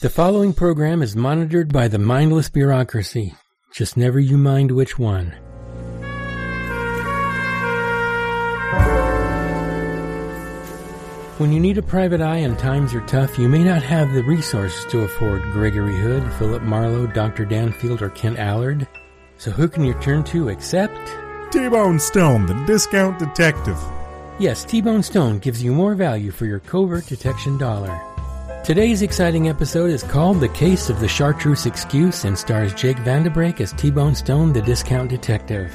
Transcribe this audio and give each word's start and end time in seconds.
The 0.00 0.08
following 0.08 0.54
program 0.54 1.02
is 1.02 1.14
monitored 1.14 1.74
by 1.74 1.86
the 1.86 1.98
mindless 1.98 2.48
bureaucracy. 2.48 3.34
Just 3.74 3.98
never 3.98 4.18
you 4.18 4.38
mind 4.38 4.70
which 4.70 4.98
one. 4.98 5.32
When 11.36 11.52
you 11.52 11.60
need 11.60 11.76
a 11.76 11.82
private 11.82 12.22
eye 12.22 12.38
and 12.38 12.58
times 12.58 12.94
are 12.94 13.06
tough, 13.06 13.38
you 13.38 13.46
may 13.46 13.62
not 13.62 13.82
have 13.82 14.14
the 14.14 14.24
resources 14.24 14.90
to 14.90 15.00
afford 15.00 15.42
Gregory 15.52 15.98
Hood, 15.98 16.32
Philip 16.38 16.62
Marlowe, 16.62 17.06
Dr. 17.06 17.44
Danfield, 17.44 18.00
or 18.00 18.08
Kent 18.08 18.38
Allard. 18.38 18.88
So 19.36 19.50
who 19.50 19.68
can 19.68 19.84
you 19.84 19.92
turn 20.00 20.24
to 20.24 20.48
except? 20.48 20.96
T-Bone 21.52 21.98
Stone, 21.98 22.46
the 22.46 22.54
discount 22.64 23.18
detective. 23.18 23.78
Yes, 24.38 24.64
T-Bone 24.64 25.02
Stone 25.02 25.40
gives 25.40 25.62
you 25.62 25.74
more 25.74 25.94
value 25.94 26.30
for 26.30 26.46
your 26.46 26.60
covert 26.60 27.04
detection 27.04 27.58
dollar. 27.58 28.00
Today's 28.62 29.00
exciting 29.00 29.48
episode 29.48 29.90
is 29.90 30.02
called 30.02 30.38
The 30.38 30.48
Case 30.48 30.90
of 30.90 31.00
the 31.00 31.08
Chartreuse 31.08 31.64
Excuse 31.64 32.26
and 32.26 32.38
stars 32.38 32.74
Jake 32.74 32.98
Vandebrake 32.98 33.58
as 33.58 33.72
T-Bone 33.72 34.14
Stone, 34.14 34.52
the 34.52 34.60
discount 34.60 35.08
detective. 35.08 35.72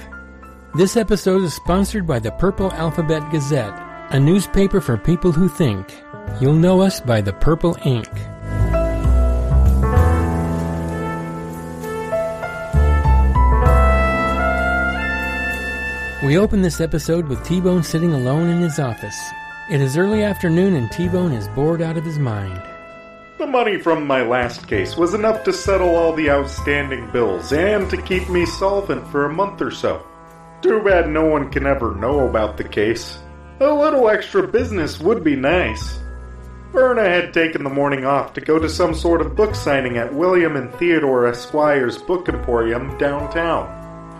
This 0.75 0.95
episode 0.95 1.41
is 1.41 1.55
sponsored 1.55 2.05
by 2.05 2.19
the 2.19 2.31
Purple 2.33 2.71
Alphabet 2.73 3.23
Gazette, 3.31 3.73
a 4.11 4.19
newspaper 4.19 4.79
for 4.79 4.97
people 4.97 5.31
who 5.31 5.49
think. 5.49 5.99
You'll 6.39 6.53
know 6.53 6.79
us 6.79 7.01
by 7.01 7.21
the 7.21 7.33
purple 7.33 7.75
ink. 7.83 8.07
We 16.23 16.37
open 16.37 16.61
this 16.61 16.79
episode 16.79 17.27
with 17.27 17.43
T-Bone 17.43 17.81
sitting 17.81 18.13
alone 18.13 18.47
in 18.47 18.59
his 18.59 18.77
office. 18.77 19.19
It 19.71 19.81
is 19.81 19.97
early 19.97 20.23
afternoon 20.23 20.75
and 20.75 20.91
T-Bone 20.91 21.33
is 21.33 21.47
bored 21.49 21.81
out 21.81 21.97
of 21.97 22.05
his 22.05 22.19
mind. 22.19 22.61
The 23.37 23.45
money 23.45 23.77
from 23.77 24.07
my 24.07 24.21
last 24.21 24.65
case 24.65 24.95
was 24.95 25.13
enough 25.13 25.43
to 25.43 25.51
settle 25.51 25.93
all 25.97 26.13
the 26.13 26.29
outstanding 26.29 27.11
bills 27.11 27.51
and 27.51 27.89
to 27.89 28.01
keep 28.01 28.29
me 28.29 28.45
solvent 28.45 29.05
for 29.09 29.25
a 29.25 29.33
month 29.33 29.61
or 29.61 29.71
so. 29.71 30.07
Too 30.61 30.81
bad 30.81 31.09
no 31.09 31.25
one 31.25 31.51
can 31.51 31.67
ever 31.67 31.93
know 31.93 32.29
about 32.29 32.55
the 32.55 32.63
case. 32.63 33.19
A 33.59 33.73
little 33.73 34.07
extra 34.07 34.47
business 34.47 35.01
would 35.01 35.21
be 35.21 35.35
nice. 35.35 35.99
Verna 36.71 37.03
had 37.03 37.33
taken 37.33 37.65
the 37.65 37.69
morning 37.69 38.05
off 38.05 38.33
to 38.33 38.41
go 38.41 38.57
to 38.57 38.69
some 38.69 38.95
sort 38.95 39.19
of 39.19 39.35
book 39.35 39.53
signing 39.53 39.97
at 39.97 40.13
William 40.13 40.55
and 40.55 40.73
Theodore 40.75 41.27
Esquire's 41.27 41.97
Book 41.97 42.29
Emporium 42.29 42.97
downtown. 42.97 43.67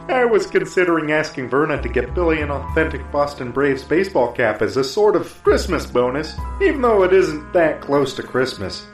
I 0.10 0.26
was 0.26 0.46
considering 0.46 1.14
asking 1.14 1.50
Verna 1.50 1.82
to 1.82 1.88
get 1.88 2.14
Billy 2.14 2.42
an 2.42 2.52
authentic 2.52 3.10
Boston 3.14 3.54
Braves 3.54 3.84
baseball 3.84 4.34
cap 4.34 4.62
as 4.62 4.76
a 4.76 4.84
sort 4.84 5.16
of 5.16 5.42
Christmas 5.42 5.86
bonus, 5.86 6.36
even 6.62 6.82
though 6.82 7.04
it 7.04 7.14
isn't 7.14 7.54
that 7.54 7.80
close 7.80 8.14
to 8.16 8.22
Christmas. 8.22 8.86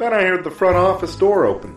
Then 0.00 0.14
I 0.14 0.22
heard 0.22 0.44
the 0.44 0.50
front 0.50 0.76
office 0.76 1.14
door 1.14 1.44
open. 1.44 1.76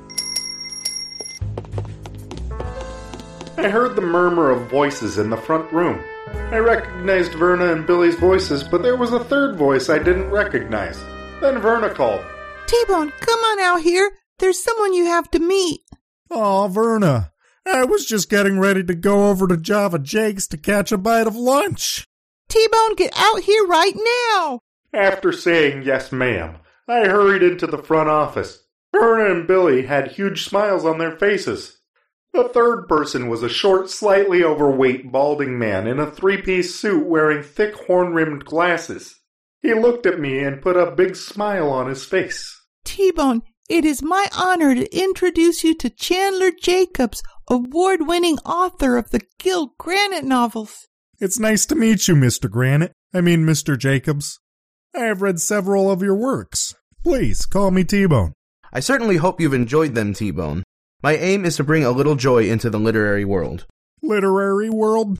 I 3.57 3.67
heard 3.67 3.97
the 3.97 4.01
murmur 4.01 4.49
of 4.49 4.69
voices 4.69 5.17
in 5.17 5.29
the 5.29 5.35
front 5.35 5.69
room. 5.73 6.01
I 6.33 6.59
recognized 6.59 7.33
Verna 7.33 7.73
and 7.73 7.85
Billy's 7.85 8.15
voices, 8.15 8.63
but 8.63 8.81
there 8.81 8.95
was 8.95 9.11
a 9.11 9.25
third 9.25 9.57
voice 9.57 9.89
I 9.89 9.97
didn't 9.97 10.29
recognize. 10.29 10.97
Then 11.41 11.59
Verna 11.59 11.93
called. 11.93 12.23
T-Bone, 12.65 13.11
come 13.19 13.39
on 13.41 13.59
out 13.59 13.81
here. 13.81 14.09
There's 14.39 14.63
someone 14.63 14.93
you 14.93 15.03
have 15.03 15.29
to 15.31 15.39
meet. 15.39 15.81
Aw, 16.29 16.69
Verna. 16.69 17.33
I 17.65 17.83
was 17.83 18.05
just 18.05 18.29
getting 18.29 18.57
ready 18.57 18.85
to 18.85 18.95
go 18.95 19.31
over 19.31 19.49
to 19.49 19.57
Java 19.57 19.99
Jake's 19.99 20.47
to 20.47 20.57
catch 20.57 20.93
a 20.93 20.97
bite 20.97 21.27
of 21.27 21.35
lunch. 21.35 22.07
T-Bone, 22.47 22.95
get 22.95 23.11
out 23.17 23.41
here 23.41 23.65
right 23.65 23.95
now. 24.31 24.61
After 24.93 25.33
saying 25.33 25.83
yes, 25.83 26.13
ma'am, 26.13 26.55
I 26.87 27.07
hurried 27.07 27.43
into 27.43 27.67
the 27.67 27.81
front 27.81 28.09
office. 28.09 28.63
Verna 28.91 29.33
and 29.33 29.47
Billy 29.47 29.83
had 29.85 30.11
huge 30.11 30.45
smiles 30.45 30.85
on 30.85 30.97
their 30.97 31.17
faces. 31.17 31.79
The 32.33 32.49
third 32.49 32.87
person 32.87 33.29
was 33.29 33.43
a 33.43 33.49
short, 33.49 33.89
slightly 33.89 34.43
overweight, 34.43 35.11
balding 35.11 35.57
man 35.57 35.87
in 35.87 35.99
a 35.99 36.09
three 36.09 36.41
piece 36.41 36.75
suit 36.75 37.05
wearing 37.05 37.43
thick 37.43 37.75
horn 37.75 38.13
rimmed 38.13 38.45
glasses. 38.45 39.19
He 39.61 39.73
looked 39.73 40.05
at 40.05 40.19
me 40.19 40.39
and 40.39 40.61
put 40.61 40.75
a 40.75 40.91
big 40.91 41.15
smile 41.15 41.69
on 41.69 41.87
his 41.87 42.03
face. 42.03 42.59
T-Bone, 42.83 43.43
it 43.69 43.85
is 43.85 44.01
my 44.01 44.27
honor 44.35 44.75
to 44.75 44.97
introduce 44.97 45.63
you 45.63 45.73
to 45.75 45.89
Chandler 45.89 46.51
Jacobs, 46.51 47.23
award 47.47 48.07
winning 48.07 48.39
author 48.39 48.97
of 48.97 49.11
the 49.11 49.21
Gil 49.39 49.73
Granite 49.77 50.25
novels. 50.25 50.87
It's 51.19 51.39
nice 51.39 51.65
to 51.67 51.75
meet 51.75 52.07
you, 52.07 52.15
Mr. 52.15 52.49
Granite. 52.49 52.91
I 53.13 53.21
mean, 53.21 53.45
Mr. 53.45 53.77
Jacobs. 53.77 54.39
I 54.95 55.05
have 55.05 55.23
read 55.23 55.39
several 55.39 55.89
of 55.89 56.03
your 56.03 56.15
works. 56.15 56.75
Please 57.03 57.47
call 57.47 57.71
me 57.71 57.83
T-Bone. 57.83 58.33
I 58.71 58.79
certainly 58.79 59.17
hope 59.17 59.41
you've 59.41 59.53
enjoyed 59.53 59.95
them, 59.95 60.13
T-Bone. 60.13 60.63
My 61.01 61.15
aim 61.15 61.45
is 61.45 61.55
to 61.57 61.63
bring 61.63 61.83
a 61.83 61.91
little 61.91 62.15
joy 62.15 62.49
into 62.49 62.69
the 62.69 62.79
literary 62.79 63.25
world. 63.25 63.65
Literary 64.03 64.69
world? 64.69 65.17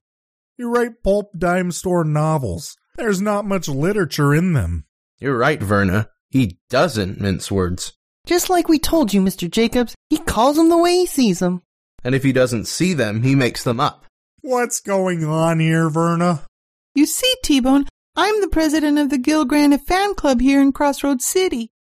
You 0.58 0.72
write 0.74 1.04
pulp 1.04 1.32
dime 1.38 1.72
store 1.72 2.04
novels. 2.04 2.78
There's 2.98 3.20
not 3.20 3.46
much 3.46 3.68
literature 3.68 4.34
in 4.34 4.54
them. 4.54 4.86
You're 5.20 5.38
right, 5.38 5.62
Verna. 5.62 6.10
He 6.30 6.60
doesn't 6.70 7.20
mince 7.20 7.52
words. 7.52 7.94
Just 8.28 8.50
like 8.50 8.70
we 8.70 8.78
told 8.78 9.14
you, 9.14 9.22
Mr. 9.22 9.50
Jacobs, 9.50 9.96
he 10.10 10.20
calls 10.20 10.56
them 10.56 10.70
the 10.70 10.78
way 10.78 10.94
he 11.00 11.06
sees 11.08 11.40
them. 11.40 11.64
And 12.04 12.14
if 12.14 12.24
he 12.24 12.32
doesn't 12.32 12.66
see 12.66 12.94
them, 12.94 13.24
he 13.24 13.34
makes 13.34 13.64
them 13.64 13.80
up. 13.80 14.06
What's 14.42 14.80
going 14.80 15.24
on 15.24 15.60
here, 15.60 15.90
Verna? 15.90 16.46
You 16.96 17.06
see, 17.06 17.34
T-Bone, 17.44 17.88
I'm 18.16 18.42
the 18.42 18.48
president 18.48 19.00
of 19.00 19.10
the 19.10 19.18
Gil 19.18 19.44
Granite 19.44 19.88
fan 19.88 20.14
club 20.14 20.40
here 20.40 20.62
in 20.62 20.72
Crossroads 20.72 21.26
City. 21.26 21.72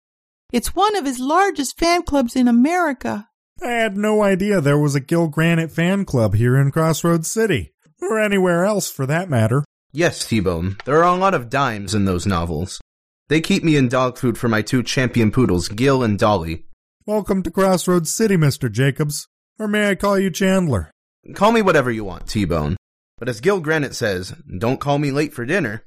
It's 0.51 0.75
one 0.75 0.95
of 0.95 1.05
his 1.05 1.19
largest 1.19 1.77
fan 1.77 2.01
clubs 2.01 2.35
in 2.35 2.47
America. 2.47 3.29
I 3.61 3.67
had 3.67 3.95
no 3.95 4.23
idea 4.23 4.59
there 4.59 4.79
was 4.79 4.95
a 4.95 4.99
Gil 4.99 5.27
Granite 5.27 5.69
fan 5.71 6.05
club 6.05 6.33
here 6.33 6.57
in 6.59 6.71
Crossroads 6.71 7.29
City, 7.29 7.75
or 8.01 8.19
anywhere 8.19 8.65
else 8.65 8.89
for 8.89 9.05
that 9.05 9.29
matter. 9.29 9.63
Yes, 9.91 10.27
T-Bone, 10.27 10.77
there 10.85 11.03
are 11.03 11.15
a 11.15 11.19
lot 11.19 11.35
of 11.35 11.51
dimes 11.51 11.93
in 11.93 12.05
those 12.05 12.25
novels. 12.25 12.81
They 13.27 13.39
keep 13.39 13.63
me 13.63 13.75
in 13.75 13.87
dog 13.87 14.17
food 14.17 14.35
for 14.35 14.47
my 14.47 14.63
two 14.63 14.81
champion 14.81 15.29
poodles, 15.29 15.67
Gil 15.67 16.01
and 16.01 16.17
Dolly. 16.17 16.65
Welcome 17.05 17.43
to 17.43 17.51
Crossroads 17.51 18.11
City, 18.11 18.37
Mr. 18.37 18.71
Jacobs. 18.71 19.27
Or 19.59 19.67
may 19.67 19.87
I 19.87 19.93
call 19.93 20.17
you 20.17 20.31
Chandler? 20.31 20.89
Call 21.35 21.51
me 21.51 21.61
whatever 21.61 21.91
you 21.91 22.03
want, 22.05 22.27
T-Bone. 22.27 22.75
But 23.19 23.29
as 23.29 23.39
Gil 23.39 23.59
Granite 23.59 23.93
says, 23.93 24.33
don't 24.57 24.79
call 24.79 24.97
me 24.97 25.11
late 25.11 25.35
for 25.35 25.45
dinner. 25.45 25.83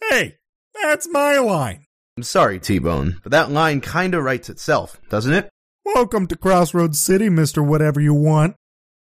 Hey, 0.00 0.36
that's 0.82 1.08
my 1.08 1.38
line. 1.38 1.84
I'm 2.16 2.22
sorry, 2.22 2.58
T-Bone, 2.58 3.20
but 3.22 3.32
that 3.32 3.50
line 3.50 3.80
kinda 3.80 4.22
writes 4.22 4.48
itself, 4.48 5.00
doesn't 5.10 5.32
it? 5.32 5.50
Welcome 5.84 6.26
to 6.28 6.36
Crossroads 6.36 7.00
City, 7.00 7.28
Mr. 7.28 7.64
Whatever 7.64 8.00
You 8.00 8.14
Want. 8.14 8.54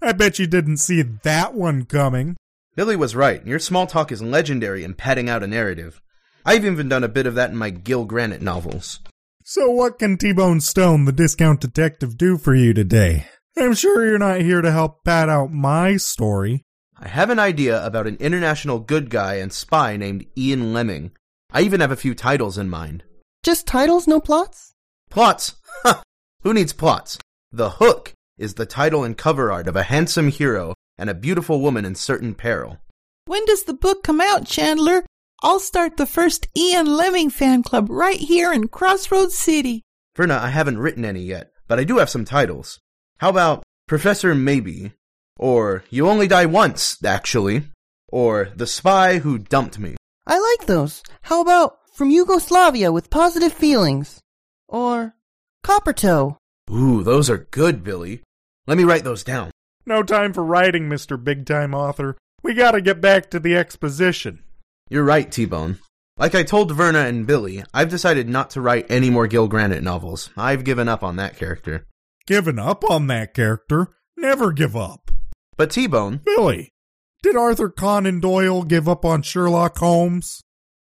I 0.02 0.12
bet 0.14 0.40
you 0.40 0.48
didn't 0.48 0.78
see 0.78 1.02
that 1.02 1.54
one 1.54 1.86
coming. 1.86 2.36
Billy 2.76 2.96
was 2.96 3.16
right. 3.16 3.46
Your 3.46 3.60
small 3.60 3.88
talk 3.88 4.12
is 4.12 4.22
legendary 4.22 4.84
in 4.84 4.94
padding 4.94 5.30
out 5.30 5.44
a 5.44 5.48
narrative. 5.48 6.02
I've 6.46 6.66
even 6.66 6.90
done 6.90 7.04
a 7.04 7.10
bit 7.10 7.26
of 7.26 7.36
that 7.36 7.52
in 7.52 7.58
my 7.58 7.70
Gil 7.70 8.06
Granite 8.06 8.42
novels. 8.42 9.00
So 9.44 9.70
what 9.70 10.00
can 10.00 10.18
T-Bone 10.18 10.62
Stone, 10.62 11.06
the 11.06 11.12
discount 11.12 11.62
detective, 11.62 12.18
do 12.18 12.38
for 12.38 12.56
you 12.56 12.74
today? 12.74 13.28
I'm 13.58 13.74
sure 13.74 14.06
you're 14.06 14.18
not 14.18 14.42
here 14.42 14.62
to 14.62 14.72
help 14.72 15.04
pad 15.04 15.30
out 15.30 15.52
my 15.52 15.98
story. 15.98 16.64
I 17.04 17.10
have 17.10 17.30
an 17.30 17.38
idea 17.38 17.86
about 17.86 18.08
an 18.08 18.16
international 18.22 18.80
good 18.80 19.10
guy 19.10 19.34
and 19.34 19.52
spy 19.52 19.98
named 19.98 20.26
Ian 20.38 20.72
Lemming. 20.72 21.12
I 21.52 21.60
even 21.60 21.82
have 21.82 21.92
a 21.92 21.98
few 21.98 22.16
titles 22.16 22.58
in 22.58 22.70
mind. 22.70 23.04
Just 23.44 23.68
titles, 23.68 24.08
no 24.08 24.22
plots? 24.22 24.74
Plots? 25.10 25.56
Ha! 25.84 26.02
Who 26.44 26.54
needs 26.54 26.72
plots? 26.72 27.18
The 27.52 27.72
Hook 27.72 28.14
is 28.38 28.54
the 28.54 28.66
title 28.66 29.04
and 29.04 29.18
cover 29.18 29.52
art 29.52 29.68
of 29.68 29.76
a 29.76 29.84
handsome 29.84 30.30
hero 30.30 30.76
and 30.98 31.10
a 31.10 31.14
beautiful 31.14 31.60
woman 31.60 31.84
in 31.84 31.94
certain 31.94 32.36
peril. 32.36 32.78
When 33.26 33.44
does 33.44 33.64
the 33.64 33.74
book 33.74 34.02
come 34.04 34.22
out, 34.22 34.46
Chandler? 34.46 35.04
I'll 35.42 35.60
start 35.60 35.98
the 35.98 36.06
first 36.06 36.48
Ian 36.56 36.86
Lemming 36.86 37.32
fan 37.32 37.64
club 37.64 37.90
right 37.90 38.18
here 38.18 38.54
in 38.54 38.70
Crossroads 38.70 39.38
City. 39.38 39.82
Verna, 40.16 40.40
I 40.42 40.52
haven't 40.52 40.78
written 40.78 41.04
any 41.04 41.24
yet, 41.24 41.52
but 41.68 41.80
I 41.80 41.84
do 41.84 41.98
have 41.98 42.10
some 42.10 42.24
titles. 42.24 42.80
How 43.18 43.28
about 43.28 43.64
Professor 43.90 44.34
Maybe? 44.34 44.94
Or 45.38 45.84
You 45.90 46.08
Only 46.10 46.28
Die 46.28 46.46
Once, 46.46 46.98
actually. 47.04 47.64
Or 48.10 48.50
The 48.56 48.68
Spy 48.68 49.18
Who 49.20 49.38
Dumped 49.38 49.80
Me. 49.80 49.96
I 50.28 50.40
like 50.40 50.68
those. 50.68 51.04
How 51.24 51.42
about 51.42 51.78
From 51.94 52.10
Yugoslavia 52.12 52.92
with 52.92 53.10
Positive 53.10 53.52
Feelings? 53.54 54.20
Or 54.68 55.16
Coppertoe? 55.64 56.38
Ooh, 56.72 57.04
those 57.04 57.30
are 57.30 57.48
good, 57.52 57.84
Billy. 57.84 58.22
Let 58.68 58.78
me 58.78 58.84
write 58.84 59.04
those 59.04 59.24
down. 59.24 59.52
No 59.86 60.04
time 60.04 60.32
for 60.34 60.44
writing, 60.44 60.88
Mr. 60.88 61.22
Big 61.22 61.46
Time 61.46 61.74
Author. 61.74 62.18
We 62.42 62.54
gotta 62.54 62.82
get 62.82 63.02
back 63.02 63.30
to 63.32 63.40
the 63.40 63.56
exposition. 63.56 64.44
You're 64.90 65.04
right, 65.04 65.32
T-Bone. 65.32 65.80
Like 66.18 66.36
I 66.36 66.44
told 66.44 66.72
Verna 66.72 67.00
and 67.00 67.26
Billy, 67.26 67.64
I've 67.74 67.90
decided 67.90 68.30
not 68.30 68.52
to 68.52 68.62
write 68.62 68.86
any 68.90 69.10
more 69.10 69.28
Gil 69.28 69.48
Granite 69.48 69.84
novels. 69.84 70.30
I've 70.38 70.64
given 70.64 70.88
up 70.88 71.04
on 71.04 71.16
that 71.16 71.38
character. 71.38 71.88
Given 72.28 72.60
up 72.60 72.90
on 72.90 73.08
that 73.08 73.34
character? 73.34 73.88
Never 74.16 74.52
give 74.52 74.76
up. 74.76 75.12
But 75.58 75.72
T-Bone, 75.72 76.22
Billy, 76.26 76.74
did 77.22 77.36
Arthur 77.36 77.70
Conan 77.70 78.20
Doyle 78.20 78.64
give 78.64 78.90
up 78.90 79.06
on 79.06 79.22
Sherlock 79.22 79.78
Holmes? 79.78 80.44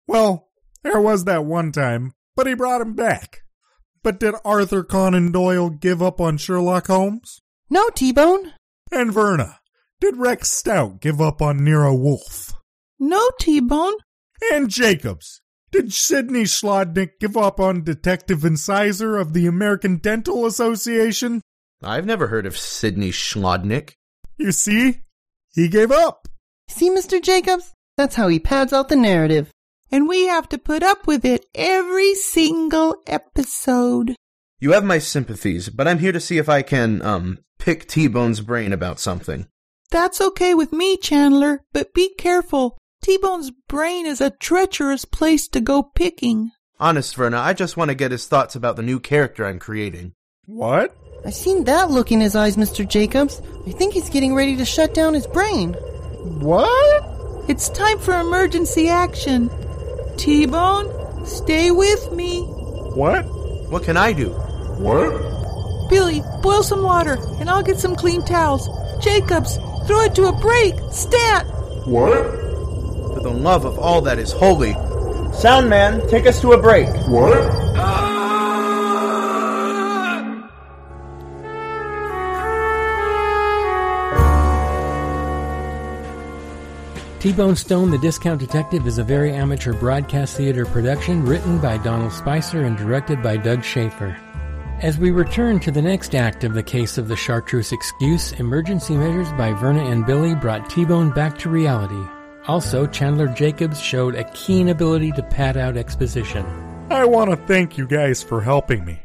Well, 0.06 0.48
there 0.82 1.00
was 1.00 1.24
that 1.24 1.44
one 1.44 1.72
time, 1.72 2.12
but 2.34 2.46
he 2.46 2.54
brought 2.54 2.80
him 2.80 2.94
back. 2.94 3.42
But 4.02 4.20
did 4.20 4.34
Arthur 4.44 4.84
Conan 4.84 5.32
Doyle 5.32 5.70
give 5.70 6.02
up 6.02 6.20
on 6.20 6.36
Sherlock 6.36 6.86
Holmes? 6.86 7.40
No, 7.70 7.88
T-Bone. 7.90 8.52
And 8.92 9.12
Verna, 9.12 9.60
did 10.00 10.16
Rex 10.16 10.52
Stout 10.52 11.00
give 11.00 11.20
up 11.20 11.42
on 11.42 11.64
Nero 11.64 11.94
Wolfe? 11.94 12.52
No, 12.98 13.30
T-Bone. 13.40 13.94
And 14.52 14.68
Jacobs, 14.68 15.40
did 15.72 15.92
Sidney 15.92 16.44
Schlodnick 16.44 17.18
give 17.20 17.36
up 17.36 17.58
on 17.58 17.82
Detective 17.82 18.44
Incisor 18.44 19.16
of 19.16 19.32
the 19.32 19.46
American 19.46 19.96
Dental 19.96 20.46
Association? 20.46 21.40
I've 21.82 22.06
never 22.06 22.28
heard 22.28 22.46
of 22.46 22.56
Sidney 22.56 23.10
Schlodnick. 23.10 23.94
You 24.38 24.52
see? 24.52 25.00
He 25.54 25.68
gave 25.68 25.90
up. 25.90 26.28
See, 26.68 26.90
Mr. 26.90 27.22
Jacobs? 27.22 27.72
That's 27.96 28.16
how 28.16 28.28
he 28.28 28.38
pads 28.38 28.72
out 28.72 28.88
the 28.88 28.96
narrative. 28.96 29.50
And 29.90 30.08
we 30.08 30.26
have 30.26 30.48
to 30.50 30.58
put 30.58 30.82
up 30.82 31.06
with 31.06 31.24
it 31.24 31.46
every 31.54 32.14
single 32.14 32.96
episode. 33.06 34.16
You 34.58 34.72
have 34.72 34.84
my 34.84 34.98
sympathies, 34.98 35.68
but 35.68 35.86
I'm 35.86 36.00
here 36.00 36.12
to 36.12 36.20
see 36.20 36.38
if 36.38 36.48
I 36.48 36.62
can, 36.62 37.00
um, 37.02 37.38
pick 37.58 37.86
T-Bone's 37.86 38.40
brain 38.40 38.72
about 38.72 39.00
something. 39.00 39.46
That's 39.90 40.20
okay 40.20 40.54
with 40.54 40.72
me, 40.72 40.96
Chandler, 40.96 41.62
but 41.72 41.94
be 41.94 42.14
careful. 42.16 42.76
T-Bone's 43.02 43.52
brain 43.68 44.06
is 44.06 44.20
a 44.20 44.30
treacherous 44.30 45.04
place 45.04 45.46
to 45.48 45.60
go 45.60 45.82
picking. 45.82 46.50
Honest, 46.78 47.14
Verna, 47.14 47.38
I 47.38 47.52
just 47.52 47.76
want 47.76 47.90
to 47.90 47.94
get 47.94 48.10
his 48.10 48.26
thoughts 48.26 48.56
about 48.56 48.76
the 48.76 48.82
new 48.82 48.98
character 49.00 49.46
I'm 49.46 49.58
creating. 49.58 50.12
What? 50.46 50.94
I 51.24 51.30
seen 51.30 51.64
that 51.64 51.90
look 51.90 52.12
in 52.12 52.20
his 52.20 52.36
eyes, 52.36 52.56
Mr. 52.56 52.86
Jacobs. 52.86 53.40
I 53.66 53.70
think 53.72 53.94
he's 53.94 54.10
getting 54.10 54.34
ready 54.34 54.56
to 54.56 54.64
shut 54.64 54.94
down 54.94 55.14
his 55.14 55.26
brain. 55.26 55.72
What? 56.40 57.04
It's 57.48 57.68
time 57.68 57.98
for 57.98 58.14
emergency 58.18 58.88
action. 58.88 59.50
T-Bone, 60.16 61.26
stay 61.26 61.70
with 61.70 62.12
me. 62.12 62.42
What? 62.42 63.22
What 63.70 63.82
can 63.82 63.96
I 63.96 64.12
do? 64.12 64.30
What? 64.78 65.88
Billy, 65.88 66.22
boil 66.42 66.62
some 66.62 66.82
water, 66.82 67.18
and 67.40 67.48
I'll 67.48 67.62
get 67.62 67.78
some 67.78 67.96
clean 67.96 68.24
towels. 68.24 68.68
Jacobs, 69.02 69.56
throw 69.86 70.02
it 70.02 70.14
to 70.16 70.26
a 70.26 70.32
break. 70.40 70.74
Stat! 70.90 71.46
What? 71.86 72.24
For 73.14 73.20
the 73.20 73.30
love 73.30 73.64
of 73.64 73.78
all 73.78 74.00
that 74.02 74.18
is 74.18 74.32
holy. 74.32 74.74
Sound 75.32 75.68
man, 75.68 76.06
take 76.08 76.26
us 76.26 76.40
to 76.40 76.52
a 76.52 76.60
break. 76.60 76.88
What? 77.08 77.34
T-Bone 87.26 87.56
Stone, 87.56 87.90
The 87.90 87.98
Discount 87.98 88.38
Detective 88.38 88.86
is 88.86 88.98
a 88.98 89.02
very 89.02 89.32
amateur 89.32 89.72
broadcast 89.72 90.36
theater 90.36 90.64
production 90.64 91.26
written 91.26 91.58
by 91.58 91.76
Donald 91.76 92.12
Spicer 92.12 92.62
and 92.62 92.76
directed 92.76 93.20
by 93.20 93.36
Doug 93.36 93.64
Schaefer. 93.64 94.16
As 94.80 94.96
we 94.96 95.10
return 95.10 95.58
to 95.58 95.72
the 95.72 95.82
next 95.82 96.14
act 96.14 96.44
of 96.44 96.54
the 96.54 96.62
case 96.62 96.98
of 96.98 97.08
the 97.08 97.16
Chartreuse 97.16 97.72
excuse, 97.72 98.30
emergency 98.34 98.94
measures 98.96 99.28
by 99.32 99.52
Verna 99.54 99.84
and 99.86 100.06
Billy 100.06 100.36
brought 100.36 100.70
T-Bone 100.70 101.10
back 101.10 101.36
to 101.38 101.50
reality. 101.50 102.00
Also, 102.46 102.86
Chandler 102.86 103.26
Jacobs 103.26 103.80
showed 103.80 104.14
a 104.14 104.30
keen 104.30 104.68
ability 104.68 105.10
to 105.10 105.22
pad 105.24 105.56
out 105.56 105.76
exposition. 105.76 106.46
I 106.90 107.06
want 107.06 107.30
to 107.30 107.36
thank 107.36 107.76
you 107.76 107.88
guys 107.88 108.22
for 108.22 108.42
helping 108.42 108.84
me. 108.84 109.00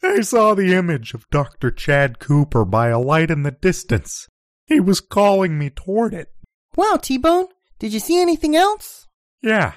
I 0.00 0.20
saw 0.20 0.54
the 0.54 0.74
image 0.74 1.12
of 1.12 1.28
Dr. 1.28 1.72
Chad 1.72 2.20
Cooper 2.20 2.64
by 2.64 2.90
a 2.90 3.00
light 3.00 3.32
in 3.32 3.42
the 3.42 3.50
distance. 3.50 4.28
He 4.64 4.78
was 4.78 5.00
calling 5.00 5.58
me 5.58 5.70
toward 5.70 6.14
it. 6.14 6.28
Wow, 6.76 7.00
T-Bone. 7.02 7.48
Did 7.84 7.92
you 7.92 8.00
see 8.00 8.18
anything 8.18 8.56
else? 8.56 9.08
Yeah. 9.42 9.74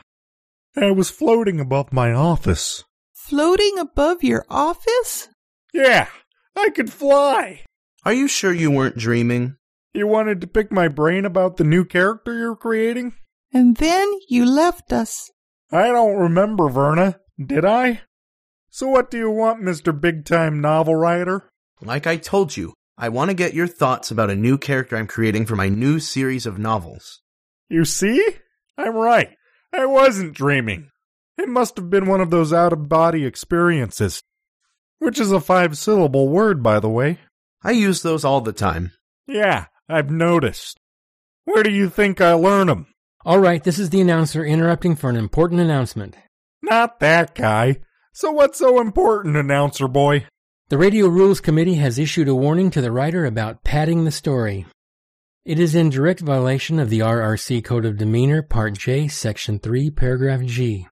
I 0.78 0.92
was 0.92 1.10
floating 1.10 1.60
above 1.60 1.92
my 1.92 2.14
office. 2.14 2.86
Floating 3.14 3.78
above 3.78 4.24
your 4.24 4.46
office? 4.50 5.28
Yeah, 5.74 6.08
I 6.56 6.70
could 6.70 6.90
fly. 6.90 7.66
Are 8.06 8.14
you 8.14 8.30
sure 8.30 8.54
you 8.54 8.72
weren't 8.72 8.98
dreaming? 8.98 9.58
You 9.94 10.08
wanted 10.08 10.40
to 10.40 10.48
pick 10.48 10.72
my 10.72 10.88
brain 10.88 11.26
about 11.26 11.58
the 11.58 11.66
new 11.66 11.84
character 11.84 12.34
you're 12.34 12.56
creating? 12.56 13.12
And 13.54 13.76
then 13.76 14.10
you 14.30 14.46
left 14.46 14.94
us. 14.94 15.30
I 15.70 15.88
don't 15.88 16.16
remember, 16.16 16.70
Verna. 16.70 17.20
Did 17.38 17.66
I? 17.66 18.04
So 18.70 18.88
what 18.88 19.12
do 19.12 19.18
you 19.18 19.32
want, 19.32 19.62
Mr. 19.62 19.92
Big 19.92 20.24
Time 20.24 20.62
Novel 20.62 20.96
Writer? 20.96 21.50
Like 21.82 22.08
I 22.08 22.16
told 22.16 22.56
you, 22.56 22.74
I 22.98 23.10
want 23.10 23.32
to 23.32 23.36
get 23.36 23.54
your 23.54 23.68
thoughts 23.68 24.12
about 24.12 24.30
a 24.30 24.36
new 24.38 24.58
character 24.58 24.96
I'm 24.96 25.08
creating 25.08 25.46
for 25.46 25.58
my 25.58 25.68
new 25.68 26.00
series 26.00 26.46
of 26.46 26.58
novels. 26.58 27.22
You 27.70 27.86
see? 27.86 28.24
I'm 28.78 28.96
right. 28.96 29.30
I 29.74 29.86
wasn't 29.86 30.34
dreaming. 30.36 30.90
It 31.38 31.50
must 31.50 31.78
have 31.78 31.90
been 31.90 32.08
one 32.08 32.22
of 32.22 32.30
those 32.30 32.54
out 32.54 32.74
of 32.74 32.90
body 32.90 33.26
experiences. 33.26 34.24
Which 35.00 35.20
is 35.20 35.32
a 35.32 35.40
five 35.40 35.78
syllable 35.78 36.28
word, 36.30 36.64
by 36.64 36.80
the 36.80 36.90
way. 36.90 37.20
I 37.64 37.72
use 37.72 38.02
those 38.02 38.26
all 38.26 38.42
the 38.42 38.54
time. 38.54 38.92
Yeah, 39.28 39.66
I've 39.90 40.10
noticed. 40.10 40.80
Where 41.46 41.64
do 41.64 41.70
you 41.70 41.90
think 41.90 42.20
I 42.22 42.34
learn 42.34 42.70
'em? 42.70 42.88
All 43.26 43.40
right, 43.40 43.64
this 43.64 43.78
is 43.78 43.90
the 43.90 44.02
announcer 44.02 44.46
interrupting 44.46 44.96
for 44.96 45.10
an 45.10 45.16
important 45.16 45.60
announcement. 45.60 46.16
Not 46.62 47.00
that 47.00 47.36
guy. 47.36 47.78
So 48.14 48.32
what's 48.32 48.58
so 48.58 48.80
important, 48.80 49.36
announcer 49.36 49.88
boy? 49.88 50.26
The 50.70 50.78
Radio 50.78 51.08
Rules 51.08 51.40
Committee 51.40 51.76
has 51.76 52.00
issued 52.00 52.28
a 52.28 52.36
warning 52.36 52.72
to 52.72 52.82
the 52.82 52.92
writer 52.92 53.26
about 53.26 53.64
padding 53.64 54.06
the 54.06 54.12
story. 54.12 54.66
It 55.48 55.60
is 55.60 55.76
in 55.76 55.92
direct 55.92 56.20
violation 56.20 56.78
of 56.78 56.90
the 56.90 57.00
RRC 57.00 57.64
Code 57.64 57.86
of 57.86 57.96
Demeanor, 57.96 58.42
Part 58.42 58.78
J, 58.78 59.08
Section 59.08 59.60
3, 59.60 59.90
Paragraph 59.92 60.42
G. 60.42 60.90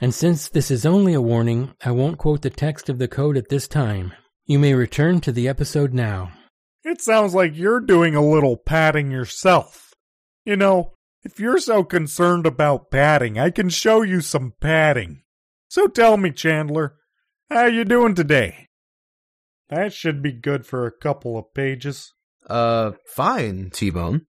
And 0.00 0.14
since 0.14 0.48
this 0.48 0.70
is 0.70 0.86
only 0.86 1.12
a 1.12 1.20
warning, 1.20 1.74
I 1.84 1.90
won't 1.90 2.16
quote 2.16 2.40
the 2.40 2.48
text 2.48 2.88
of 2.88 2.98
the 2.98 3.08
code 3.08 3.36
at 3.36 3.50
this 3.50 3.68
time. 3.68 4.14
You 4.46 4.58
may 4.58 4.72
return 4.72 5.20
to 5.20 5.32
the 5.32 5.48
episode 5.48 5.92
now. 5.92 6.32
It 6.82 7.02
sounds 7.02 7.34
like 7.34 7.54
you're 7.54 7.78
doing 7.78 8.14
a 8.14 8.26
little 8.26 8.56
padding 8.56 9.10
yourself. 9.10 9.92
You 10.46 10.56
know, 10.56 10.94
if 11.22 11.38
you're 11.38 11.58
so 11.58 11.84
concerned 11.84 12.46
about 12.46 12.90
padding, 12.90 13.38
I 13.38 13.50
can 13.50 13.68
show 13.68 14.00
you 14.00 14.22
some 14.22 14.54
padding. 14.62 15.24
So 15.68 15.88
tell 15.88 16.16
me, 16.16 16.30
Chandler, 16.30 16.96
how 17.50 17.66
you 17.66 17.84
doing 17.84 18.14
today? 18.14 18.68
That 19.68 19.92
should 19.92 20.22
be 20.22 20.32
good 20.32 20.64
for 20.64 20.86
a 20.86 20.90
couple 20.90 21.36
of 21.36 21.52
pages. 21.52 22.14
Uh, 22.50 22.92
fine, 23.06 23.70
T-Bone. 23.72 24.26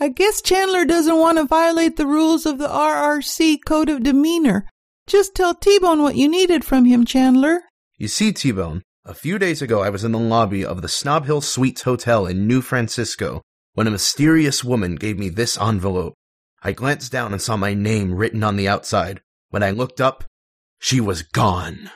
I 0.00 0.08
guess 0.08 0.40
Chandler 0.40 0.84
doesn't 0.84 1.18
want 1.18 1.38
to 1.38 1.44
violate 1.44 1.96
the 1.96 2.06
rules 2.06 2.46
of 2.46 2.58
the 2.58 2.68
RRC 2.68 3.58
Code 3.66 3.88
of 3.88 4.04
Demeanor. 4.04 4.68
Just 5.08 5.34
tell 5.34 5.52
T-Bone 5.52 6.02
what 6.02 6.14
you 6.14 6.28
needed 6.28 6.64
from 6.64 6.84
him, 6.84 7.04
Chandler. 7.04 7.62
You 7.98 8.06
see, 8.06 8.32
T-Bone, 8.32 8.82
a 9.04 9.14
few 9.14 9.36
days 9.36 9.60
ago 9.60 9.82
I 9.82 9.90
was 9.90 10.04
in 10.04 10.12
the 10.12 10.18
lobby 10.18 10.64
of 10.64 10.80
the 10.80 10.88
Snob 10.88 11.26
Hill 11.26 11.40
Suites 11.40 11.82
Hotel 11.82 12.24
in 12.26 12.46
New 12.46 12.62
Francisco 12.62 13.42
when 13.74 13.88
a 13.88 13.90
mysterious 13.92 14.62
woman 14.62 14.94
gave 14.94 15.18
me 15.18 15.28
this 15.28 15.58
envelope. 15.58 16.14
I 16.62 16.70
glanced 16.70 17.10
down 17.10 17.32
and 17.32 17.42
saw 17.42 17.56
my 17.56 17.74
name 17.74 18.14
written 18.14 18.44
on 18.44 18.54
the 18.54 18.68
outside. 18.68 19.20
When 19.50 19.64
I 19.64 19.72
looked 19.72 20.00
up, 20.00 20.24
she 20.78 21.00
was 21.00 21.22
gone. 21.22 21.90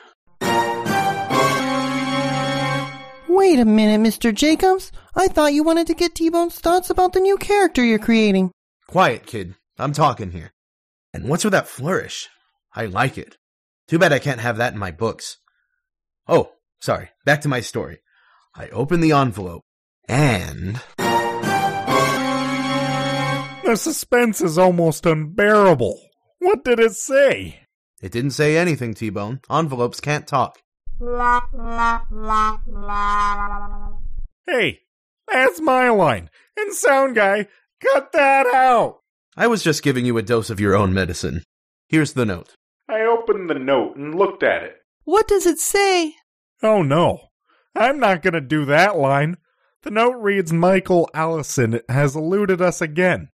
Wait 3.37 3.59
a 3.59 3.65
minute, 3.65 4.01
Mr. 4.01 4.33
Jacobs. 4.33 4.91
I 5.15 5.27
thought 5.27 5.53
you 5.53 5.61
wanted 5.61 5.85
to 5.87 5.93
get 5.93 6.15
T-Bone's 6.15 6.59
thoughts 6.59 6.89
about 6.89 7.13
the 7.13 7.19
new 7.19 7.37
character 7.37 7.85
you're 7.85 7.99
creating. 7.99 8.49
Quiet, 8.87 9.27
kid. 9.27 9.53
I'm 9.77 9.93
talking 9.93 10.31
here. 10.31 10.53
And 11.13 11.29
what's 11.29 11.43
with 11.43 11.51
that 11.51 11.67
flourish? 11.67 12.29
I 12.73 12.87
like 12.87 13.15
it. 13.15 13.37
Too 13.87 13.99
bad 13.99 14.11
I 14.11 14.17
can't 14.17 14.39
have 14.39 14.57
that 14.57 14.73
in 14.73 14.79
my 14.79 14.89
books. 14.89 15.37
Oh, 16.27 16.53
sorry. 16.81 17.09
Back 17.25 17.41
to 17.41 17.47
my 17.47 17.59
story. 17.59 17.99
I 18.55 18.69
open 18.69 19.01
the 19.01 19.11
envelope, 19.11 19.61
and 20.09 20.81
The 23.63 23.75
suspense 23.75 24.41
is 24.41 24.57
almost 24.57 25.05
unbearable. 25.05 26.01
What 26.39 26.63
did 26.63 26.79
it 26.79 26.93
say? 26.93 27.59
it 28.01 28.11
didn't 28.11 28.31
say 28.31 28.57
anything, 28.57 28.95
T-Bone. 28.95 29.41
Envelopes 29.47 29.99
can't 29.99 30.25
talk. 30.25 30.57
Hey, 34.47 34.79
that's 35.31 35.61
my 35.61 35.89
line. 35.89 36.29
And 36.57 36.73
sound 36.73 37.15
guy, 37.15 37.47
cut 37.81 38.11
that 38.13 38.47
out. 38.47 39.01
I 39.35 39.45
was 39.47 39.63
just 39.63 39.83
giving 39.83 40.05
you 40.05 40.17
a 40.17 40.23
dose 40.23 40.49
of 40.49 40.59
your 40.59 40.75
own 40.75 40.93
medicine. 40.93 41.43
Here's 41.87 42.13
the 42.13 42.25
note. 42.25 42.55
I 42.89 43.01
opened 43.01 43.49
the 43.49 43.59
note 43.59 43.95
and 43.95 44.15
looked 44.15 44.41
at 44.41 44.63
it. 44.63 44.77
What 45.03 45.27
does 45.27 45.45
it 45.45 45.59
say? 45.59 46.15
Oh 46.63 46.81
no, 46.81 47.29
I'm 47.75 47.99
not 47.99 48.23
gonna 48.23 48.41
do 48.41 48.65
that 48.65 48.97
line. 48.97 49.37
The 49.83 49.91
note 49.91 50.15
reads 50.15 50.51
Michael 50.51 51.09
Allison 51.13 51.81
has 51.87 52.15
eluded 52.15 52.61
us 52.61 52.81
again. 52.81 53.29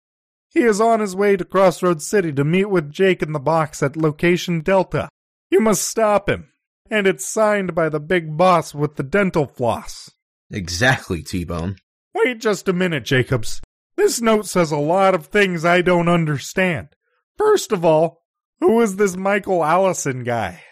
He 0.51 0.61
is 0.61 0.81
on 0.81 1.01
his 1.01 1.17
way 1.17 1.37
to 1.37 1.45
Crossroads 1.45 2.07
City 2.07 2.33
to 2.33 2.45
meet 2.45 2.67
with 2.67 2.93
Jake 2.93 3.23
in 3.23 3.33
the 3.33 3.41
box 3.41 3.83
at 3.83 3.97
location 3.97 4.61
Delta. 4.61 5.09
You 5.51 5.61
must 5.61 5.83
stop 5.83 6.29
him. 6.29 6.51
And 6.91 7.07
it's 7.07 7.27
signed 7.27 7.75
by 7.75 7.89
the 7.89 8.01
big 8.01 8.37
boss 8.37 8.75
with 8.75 8.97
the 8.97 9.03
dental 9.03 9.47
floss. 9.47 10.11
Exactly, 10.51 11.23
T-Bone. 11.23 11.77
Wait 12.15 12.41
just 12.41 12.69
a 12.69 12.73
minute, 12.73 13.05
Jacobs. 13.05 13.61
This 13.97 14.21
note 14.21 14.47
says 14.47 14.71
a 14.71 14.79
lot 14.79 15.15
of 15.15 15.27
things 15.27 15.65
I 15.65 15.83
don't 15.83 16.09
understand. 16.09 16.89
First 17.37 17.73
of 17.73 17.85
all, 17.85 18.23
who 18.61 18.81
is 18.81 18.97
this 18.97 19.17
Michael 19.17 19.65
Allison 19.65 20.25
guy? 20.25 20.63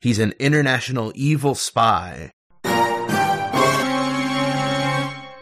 He's 0.00 0.18
an 0.18 0.32
international 0.38 1.12
evil 1.14 1.54
spy. 1.54 2.30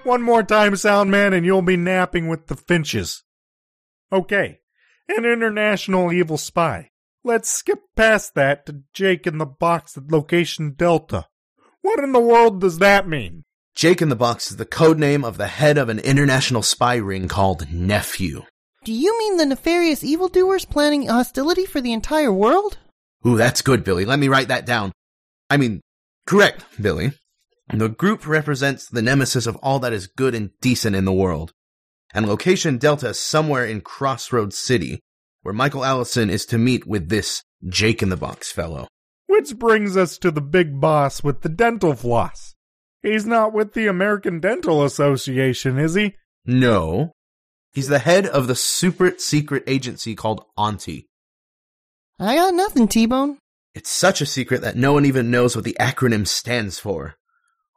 One 0.05 0.23
more 0.23 0.43
time, 0.43 0.77
sound 0.77 1.11
man, 1.11 1.33
and 1.33 1.47
you'll 1.47 1.63
be 1.63 1.77
napping 1.77 2.29
with 2.29 2.49
the 2.49 2.57
Finches. 2.57 3.23
Okay, 4.13 4.59
an 5.09 5.25
international 5.25 6.13
evil 6.13 6.37
spy. 6.37 6.91
Let's 7.27 7.49
skip 7.49 7.79
past 7.97 8.35
that 8.35 8.67
to 8.67 8.83
Jake 8.93 9.27
in 9.27 9.39
the 9.39 9.47
box 9.47 9.97
at 9.97 10.13
location 10.13 10.75
Delta. 10.77 11.25
What 11.81 12.05
in 12.05 12.13
the 12.13 12.21
world 12.21 12.61
does 12.61 12.81
that 12.81 13.09
mean? 13.09 13.45
Jake 13.75 14.03
in 14.03 14.11
the 14.11 14.15
Box 14.15 14.51
is 14.51 14.59
the 14.59 14.67
code 14.67 14.99
name 14.99 15.25
of 15.25 15.39
the 15.39 15.47
head 15.47 15.79
of 15.79 15.89
an 15.89 16.01
international 16.01 16.63
spy 16.63 16.97
ring 16.97 17.27
called 17.27 17.73
Nephew. 17.73 18.43
Do 18.85 18.93
you 18.93 19.19
mean 19.19 19.39
the 19.39 19.47
nefarious 19.47 20.05
evildoers 20.05 20.67
planning 20.67 21.07
hostility 21.07 21.65
for 21.65 21.81
the 21.81 21.95
entire 21.95 22.31
world? 22.31 22.77
Ooh, 23.27 23.39
that's 23.39 23.63
good, 23.63 23.85
Billy. 23.85 24.05
Let 24.05 24.19
me 24.19 24.29
write 24.29 24.49
that 24.49 24.67
down. 24.67 24.93
I 25.49 25.57
mean, 25.57 25.81
correct, 26.27 26.63
Billy. 26.79 27.13
The 27.73 27.89
group 27.89 28.27
represents 28.27 28.87
the 28.87 29.01
nemesis 29.01 29.47
of 29.47 29.57
all 29.57 29.79
that 29.79 29.95
is 29.95 30.07
good 30.07 30.35
and 30.35 30.51
decent 30.61 30.95
in 30.95 31.07
the 31.07 31.13
world. 31.13 31.53
And 32.13 32.29
location 32.29 32.77
Delta 32.77 33.09
is 33.09 33.19
somewhere 33.19 33.65
in 33.65 33.81
Crossroads 33.81 34.59
City, 34.59 35.01
where 35.45 35.55
Michael 35.55 35.85
Allison 35.85 36.31
is 36.31 36.47
to 36.47 36.57
meet 36.57 36.87
with 36.87 37.11
this 37.11 37.43
Jake 37.69 38.03
in 38.03 38.09
the 38.09 38.17
Box 38.17 38.51
fellow. 38.51 38.89
Which 39.27 39.57
brings 39.59 39.95
us 39.95 40.17
to 40.19 40.31
the 40.31 40.41
big 40.41 40.81
boss 40.81 41.23
with 41.23 41.43
the 41.43 41.51
dental 41.51 41.95
floss. 41.95 42.55
He's 43.03 43.27
not 43.27 43.53
with 43.53 43.75
the 43.75 43.87
American 43.87 44.41
Dental 44.41 44.83
Association, 44.83 45.79
is 45.79 45.95
he? 45.95 46.15
No. 46.47 47.13
He's 47.75 47.89
the 47.89 47.99
head 47.99 48.27
of 48.27 48.47
the 48.47 48.55
super 48.55 49.13
secret 49.19 49.65
agency 49.67 50.15
called 50.15 50.45
Auntie. 50.57 51.09
I 52.19 52.37
got 52.37 52.55
nothing, 52.55 52.89
T-Bone. 52.89 53.37
It's 53.75 53.91
such 53.91 54.23
a 54.23 54.27
secret 54.27 54.63
that 54.63 54.77
no 54.77 54.95
one 54.95 55.05
even 55.05 55.31
knows 55.31 55.55
what 55.55 55.67
the 55.67 55.77
acronym 55.79 56.27
stands 56.27 56.79
for. 56.79 57.17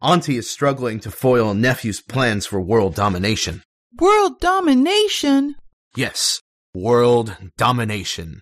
Auntie 0.02 0.38
is 0.38 0.50
struggling 0.50 1.02
to 1.02 1.12
foil 1.12 1.54
Nephew's 1.54 2.00
plans 2.00 2.46
for 2.46 2.62
world 2.62 2.96
domination. 2.96 3.64
World 4.00 4.40
domination? 4.40 5.56
Yes, 5.96 6.40
world 6.74 7.36
domination. 7.58 8.42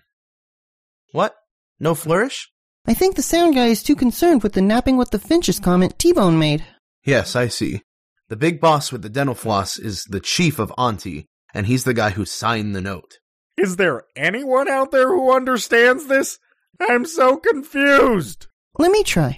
What? 1.12 1.36
No 1.80 1.96
flourish? 1.96 2.50
I 2.88 2.94
think 2.94 3.16
the 3.16 3.22
sound 3.22 3.56
guy 3.56 3.68
is 3.68 3.82
too 3.82 3.96
concerned 3.96 4.44
with 4.44 4.54
the 4.54 4.62
napping 4.62 4.98
with 4.98 5.12
the 5.12 5.20
Finches 5.20 5.60
comment 5.60 5.98
T-Bone 5.98 6.38
made. 6.38 6.66
Yes, 7.04 7.36
I 7.36 7.48
see. 7.48 7.82
The 8.30 8.36
big 8.36 8.60
boss 8.60 8.92
with 8.92 9.02
the 9.02 9.10
dental 9.10 9.36
floss 9.36 9.78
is 9.78 10.04
the 10.06 10.20
chief 10.20 10.60
of 10.60 10.74
Auntie, 10.78 11.26
and 11.54 11.68
he's 11.68 11.84
the 11.84 11.94
guy 11.94 12.12
who 12.12 12.26
signed 12.26 12.76
the 12.76 12.82
note. 12.82 13.20
Is 13.58 13.78
there 13.78 14.04
anyone 14.16 14.68
out 14.68 14.92
there 14.92 15.08
who 15.08 15.32
understands 15.34 16.08
this? 16.08 16.40
I'm 16.80 17.06
so 17.06 17.38
confused. 17.38 18.48
Let 18.78 18.92
me 18.92 19.04
try. 19.04 19.38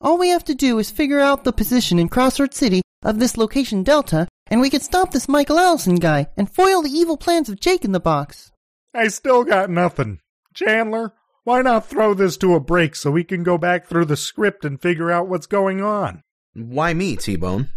All 0.00 0.18
we 0.18 0.28
have 0.28 0.44
to 0.44 0.54
do 0.54 0.78
is 0.78 0.90
figure 0.90 1.20
out 1.20 1.44
the 1.44 1.52
position 1.52 1.98
in 1.98 2.08
Crossroads 2.08 2.56
City 2.56 2.82
of 3.02 3.18
this 3.18 3.36
location 3.36 3.82
Delta, 3.82 4.28
and 4.48 4.60
we 4.60 4.70
can 4.70 4.80
stop 4.80 5.10
this 5.10 5.28
Michael 5.28 5.58
Allison 5.58 5.96
guy 5.96 6.28
and 6.36 6.50
foil 6.50 6.82
the 6.82 6.90
evil 6.90 7.16
plans 7.16 7.48
of 7.48 7.60
Jake 7.60 7.84
in 7.84 7.92
the 7.92 8.00
Box. 8.00 8.52
I 8.94 9.08
still 9.08 9.44
got 9.44 9.70
nothing. 9.70 10.20
Chandler, 10.54 11.12
why 11.44 11.62
not 11.62 11.86
throw 11.86 12.14
this 12.14 12.36
to 12.38 12.54
a 12.54 12.60
break 12.60 12.96
so 12.96 13.10
we 13.10 13.24
can 13.24 13.42
go 13.42 13.58
back 13.58 13.86
through 13.86 14.06
the 14.06 14.16
script 14.16 14.64
and 14.64 14.80
figure 14.80 15.10
out 15.10 15.28
what's 15.28 15.46
going 15.46 15.82
on? 15.82 16.22
Why 16.54 16.94
me, 16.94 17.16
T-Bone? 17.16 17.70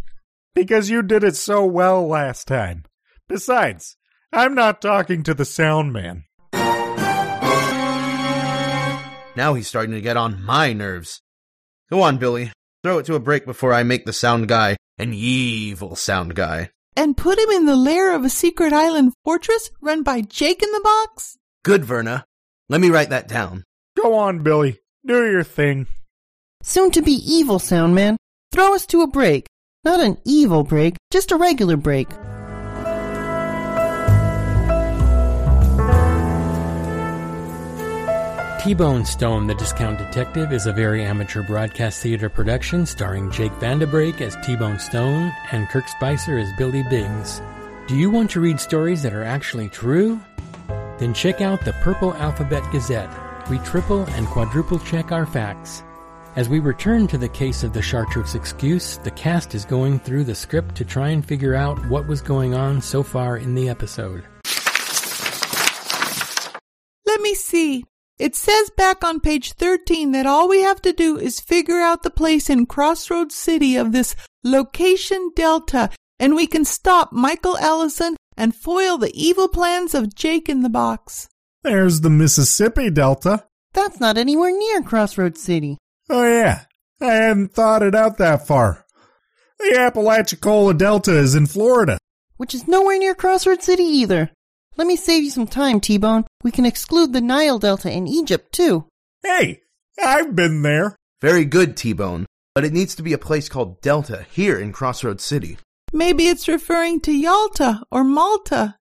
Because 0.56 0.90
you 0.90 1.04
did 1.04 1.24
it 1.24 1.36
so 1.36 1.66
well 1.66 2.08
last 2.08 2.48
time. 2.48 2.86
Besides, 3.28 3.98
I'm 4.32 4.56
not 4.56 4.82
talking 4.82 5.24
to 5.24 5.34
the 5.34 5.46
sound 5.46 5.94
man. 5.94 6.24
Now 9.36 9.54
he's 9.54 9.68
starting 9.68 9.94
to 9.94 10.02
get 10.02 10.18
on 10.18 10.44
my 10.44 10.74
nerves. 10.74 11.22
Go 11.90 12.02
on, 12.02 12.18
Billy. 12.18 12.52
Throw 12.84 13.00
it 13.00 13.06
to 13.08 13.16
a 13.16 13.20
break 13.20 13.46
before 13.46 13.74
I 13.74 13.84
make 13.84 14.06
the 14.06 14.14
sound 14.14 14.48
guy 14.48 14.78
an 14.98 15.14
evil 15.14 15.96
sound 15.96 16.36
guy. 16.36 16.70
And 16.96 17.16
put 17.16 17.40
him 17.40 17.50
in 17.50 17.66
the 17.66 17.76
lair 17.76 18.14
of 18.14 18.26
a 18.26 18.30
secret 18.30 18.74
island 18.74 19.14
fortress 19.24 19.72
run 19.82 20.04
by 20.04 20.22
Jake 20.22 20.62
in 20.62 20.72
the 20.72 20.82
Box? 20.82 21.38
Good, 21.64 21.86
Verna. 21.86 22.26
Let 22.68 22.82
me 22.82 22.90
write 22.90 23.10
that 23.10 23.28
down. 23.28 23.64
Go 24.02 24.16
on, 24.16 24.44
Billy. 24.44 24.80
Do 25.06 25.30
your 25.30 25.44
thing. 25.44 25.88
Soon 26.62 26.92
to 26.92 27.02
be 27.02 27.14
evil, 27.14 27.60
Soundman. 27.60 28.18
Throw 28.52 28.76
us 28.76 28.86
to 28.88 29.02
a 29.02 29.08
break. 29.08 29.48
Not 29.84 30.02
an 30.02 30.18
evil 30.26 30.64
break, 30.64 30.96
just 31.12 31.32
a 31.32 31.38
regular 31.38 31.78
break. 31.78 32.10
T-Bone 38.60 39.06
Stone, 39.06 39.48
the 39.48 39.56
Discount 39.56 39.98
Detective, 39.98 40.52
is 40.52 40.66
a 40.66 40.74
very 40.74 41.06
amateur 41.06 41.42
broadcast 41.42 42.02
theater 42.02 42.28
production 42.28 42.86
starring 42.86 43.32
Jake 43.32 43.54
Vandebrake 43.54 44.20
as 44.20 44.36
T-Bone 44.46 44.78
Stone 44.78 45.32
and 45.54 45.70
Kirk 45.70 45.88
Spicer 45.88 46.38
as 46.38 46.52
Billy 46.58 46.84
Biggs. 46.84 47.42
Do 47.88 47.96
you 47.96 48.10
want 48.10 48.30
to 48.32 48.42
read 48.42 48.60
stories 48.60 49.02
that 49.04 49.14
are 49.14 49.24
actually 49.24 49.70
true? 49.70 50.20
Then 50.98 51.14
check 51.14 51.40
out 51.40 51.64
the 51.64 51.72
Purple 51.72 52.14
Alphabet 52.16 52.70
Gazette. 52.70 53.10
We 53.50 53.60
triple 53.60 54.04
and 54.08 54.28
quadruple 54.28 54.80
check 54.80 55.14
our 55.14 55.26
facts. 55.26 55.82
As 56.36 56.50
we 56.50 56.60
return 56.60 57.08
to 57.08 57.18
the 57.18 57.30
case 57.30 57.64
of 57.64 57.72
the 57.72 57.82
Chartreuse 57.82 58.36
excuse, 58.36 58.98
the 58.98 59.12
cast 59.12 59.56
is 59.56 59.64
going 59.64 60.00
through 60.00 60.26
the 60.26 60.36
script 60.36 60.76
to 60.76 60.84
try 60.84 61.08
and 61.10 61.26
figure 61.26 61.56
out 61.56 61.84
what 61.88 62.08
was 62.08 62.20
going 62.20 62.54
on 62.54 62.82
so 62.82 63.04
far 63.04 63.38
in 63.38 63.56
the 63.56 63.70
episode. 63.70 64.26
Let 67.06 67.22
me 67.22 67.34
see. 67.36 67.86
It 68.20 68.36
says 68.36 68.70
back 68.72 69.02
on 69.02 69.22
page 69.22 69.54
13 69.54 70.12
that 70.12 70.26
all 70.26 70.50
we 70.50 70.62
have 70.62 70.82
to 70.82 70.92
do 70.92 71.18
is 71.18 71.40
figure 71.40 71.80
out 71.80 72.04
the 72.04 72.10
place 72.10 72.50
in 72.50 72.66
Crossroads 72.66 73.34
City 73.34 73.78
of 73.78 73.94
this 73.94 74.14
location 74.44 75.32
Delta, 75.38 75.90
and 76.20 76.36
we 76.36 76.46
can 76.46 76.66
stop 76.66 77.14
Michael 77.14 77.58
Allison 77.58 78.18
and 78.36 78.54
foil 78.54 78.98
the 78.98 79.14
evil 79.14 79.48
plans 79.48 79.96
of 79.96 80.14
Jake 80.14 80.50
in 80.50 80.64
the 80.64 80.70
Box. 80.70 81.30
There's 81.64 82.02
the 82.02 82.10
Mississippi 82.10 82.90
Delta. 82.90 83.46
That's 83.74 84.02
not 84.02 84.18
anywhere 84.18 84.52
near 84.52 84.82
Crossroads 84.82 85.42
City. 85.42 85.78
Oh, 86.10 86.26
yeah. 86.26 86.66
I 87.00 87.14
hadn't 87.14 87.54
thought 87.54 87.84
it 87.84 87.96
out 87.96 88.18
that 88.18 88.46
far. 88.46 88.86
The 89.60 89.78
Apalachicola 89.80 90.78
Delta 90.78 91.18
is 91.18 91.36
in 91.36 91.46
Florida. 91.46 91.98
Which 92.36 92.54
is 92.54 92.68
nowhere 92.68 92.98
near 92.98 93.16
Crossroads 93.16 93.66
City 93.66 93.84
either. 93.84 94.32
Let 94.76 94.88
me 94.88 94.98
save 94.98 95.24
you 95.24 95.30
some 95.30 95.48
time, 95.48 95.80
T-Bone. 95.80 96.26
We 96.44 96.52
can 96.52 96.66
exclude 96.66 97.14
the 97.14 97.22
Nile 97.22 97.60
Delta 97.60 97.92
in 97.92 98.08
Egypt, 98.08 98.52
too. 98.54 98.86
Hey, 99.24 99.62
I've 100.02 100.36
been 100.36 100.62
there. 100.62 100.96
Very 101.22 101.46
good, 101.46 101.76
T-Bone. 101.76 102.26
But 102.56 102.64
it 102.64 102.74
needs 102.74 102.96
to 102.96 103.04
be 103.04 103.14
a 103.14 103.18
place 103.18 103.50
called 103.50 103.82
Delta 103.82 104.26
here 104.32 104.58
in 104.58 104.72
Crossroads 104.72 105.24
City. 105.24 105.58
Maybe 105.92 106.28
it's 106.28 106.48
referring 106.48 107.02
to 107.02 107.12
Yalta 107.12 107.84
or 107.92 108.04
Malta. 108.04 108.76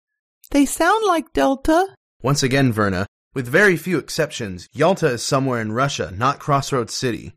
They 0.50 0.67
sound 0.67 1.05
like 1.07 1.33
Delta. 1.33 1.95
Once 2.23 2.43
again, 2.43 2.73
Verna, 2.73 3.07
with 3.35 3.47
very 3.47 3.77
few 3.77 3.99
exceptions, 3.99 4.69
Yalta 4.73 5.09
is 5.09 5.23
somewhere 5.23 5.61
in 5.61 5.73
Russia, 5.73 6.12
not 6.17 6.38
Crossroads 6.38 6.95
City. 6.95 7.33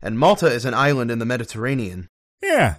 And 0.00 0.18
Malta 0.18 0.46
is 0.46 0.64
an 0.64 0.74
island 0.74 1.10
in 1.10 1.18
the 1.18 1.26
Mediterranean. 1.26 2.08
Yeah, 2.42 2.76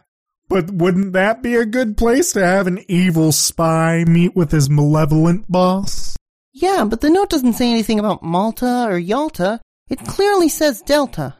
but 0.50 0.70
wouldn't 0.70 1.14
that 1.14 1.42
be 1.42 1.56
a 1.56 1.66
good 1.66 1.98
place 1.98 2.34
to 2.34 2.46
have 2.46 2.68
an 2.68 2.80
evil 2.88 3.32
spy 3.32 4.04
meet 4.06 4.36
with 4.36 4.52
his 4.52 4.70
malevolent 4.70 5.52
boss? 5.52 6.13
Yeah, 6.54 6.86
but 6.88 7.02
the 7.02 7.10
note 7.10 7.30
doesn't 7.30 7.54
say 7.54 7.72
anything 7.72 8.00
about 8.00 8.22
Malta 8.24 8.86
or 8.88 8.98
Yalta. 8.98 9.60
It 9.90 10.00
clearly 10.06 10.50
says 10.50 10.82
Delta. 10.82 11.36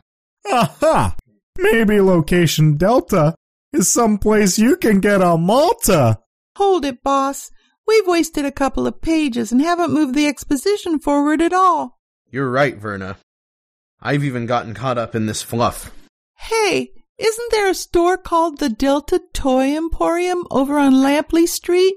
Aha! 0.52 1.16
Maybe 1.58 2.02
location 2.02 2.78
Delta 2.78 3.36
is 3.72 3.88
someplace 3.88 4.58
you 4.58 4.76
can 4.76 5.00
get 5.00 5.22
a 5.22 5.38
Malta. 5.38 6.20
Hold 6.58 6.84
it, 6.86 7.04
boss. 7.04 7.52
We've 7.88 8.08
wasted 8.08 8.46
a 8.46 8.52
couple 8.52 8.88
of 8.88 9.02
pages 9.02 9.52
and 9.52 9.62
haven't 9.62 9.94
moved 9.94 10.16
the 10.16 10.28
exposition 10.28 11.00
forward 11.00 11.42
at 11.42 11.54
all. 11.54 12.00
You're 12.30 12.50
right, 12.50 12.76
Verna. 12.76 13.18
I've 14.02 14.24
even 14.24 14.48
gotten 14.48 14.74
caught 14.74 14.98
up 14.98 15.16
in 15.16 15.28
this 15.28 15.42
fluff. 15.42 15.92
Hey, 16.38 16.92
isn't 17.18 17.52
there 17.52 17.70
a 17.70 17.76
store 17.76 18.18
called 18.18 18.58
the 18.58 18.70
Delta 18.70 19.22
Toy 19.34 19.78
Emporium 19.78 20.46
over 20.50 20.78
on 20.78 20.94
Lampley 20.94 21.48
Street? 21.48 21.96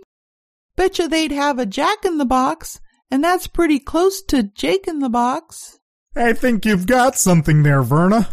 Betcha 0.76 1.08
they'd 1.08 1.32
have 1.32 1.58
a 1.58 1.66
Jack 1.66 2.04
in 2.04 2.18
the 2.18 2.26
Box, 2.26 2.80
and 3.10 3.22
that's 3.22 3.46
pretty 3.46 3.78
close 3.78 4.22
to 4.22 4.42
Jake 4.42 4.86
in 4.86 4.98
the 4.98 5.08
Box. 5.08 5.78
I 6.14 6.32
think 6.32 6.64
you've 6.64 6.86
got 6.86 7.16
something 7.16 7.62
there, 7.62 7.82
Verna. 7.82 8.28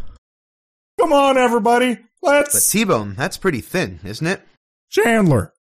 Come 1.00 1.12
on, 1.12 1.38
everybody. 1.38 2.00
Let's. 2.22 2.54
But 2.54 2.72
T-Bone, 2.72 3.16
that's 3.16 3.38
pretty 3.38 3.62
thin, 3.62 4.00
isn't 4.04 4.26
it? 4.26 4.42
Chandler. 4.90 5.54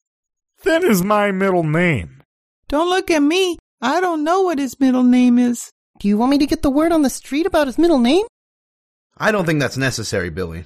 Thin 0.59 0.83
is 0.83 1.01
my 1.01 1.31
middle 1.31 1.63
name. 1.63 2.21
Don't 2.67 2.89
look 2.89 3.09
at 3.09 3.23
me. 3.23 3.57
I 3.81 3.99
don't 3.99 4.23
know 4.23 4.43
what 4.43 4.59
his 4.59 4.79
middle 4.79 5.03
name 5.03 5.39
is. 5.39 5.71
Do 5.99 6.07
you 6.07 6.17
want 6.17 6.29
me 6.31 6.37
to 6.37 6.45
get 6.45 6.61
the 6.61 6.69
word 6.69 6.91
on 6.91 7.01
the 7.01 7.09
street 7.09 7.45
about 7.47 7.67
his 7.67 7.79
middle 7.79 7.99
name? 7.99 8.25
I 9.17 9.31
don't 9.31 9.45
think 9.45 9.59
that's 9.59 9.77
necessary, 9.77 10.29
Billy. 10.29 10.65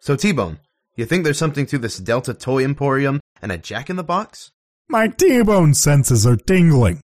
So, 0.00 0.16
T-Bone, 0.16 0.58
you 0.96 1.06
think 1.06 1.22
there's 1.22 1.38
something 1.38 1.66
to 1.66 1.78
this 1.78 1.98
Delta 1.98 2.34
Toy 2.34 2.64
Emporium 2.64 3.20
and 3.40 3.52
a 3.52 3.58
Jack 3.58 3.88
in 3.88 3.96
the 3.96 4.02
Box? 4.02 4.50
My 4.88 5.06
T-bone 5.06 5.74
senses 5.74 6.26
are 6.26 6.36
tingling. 6.36 7.00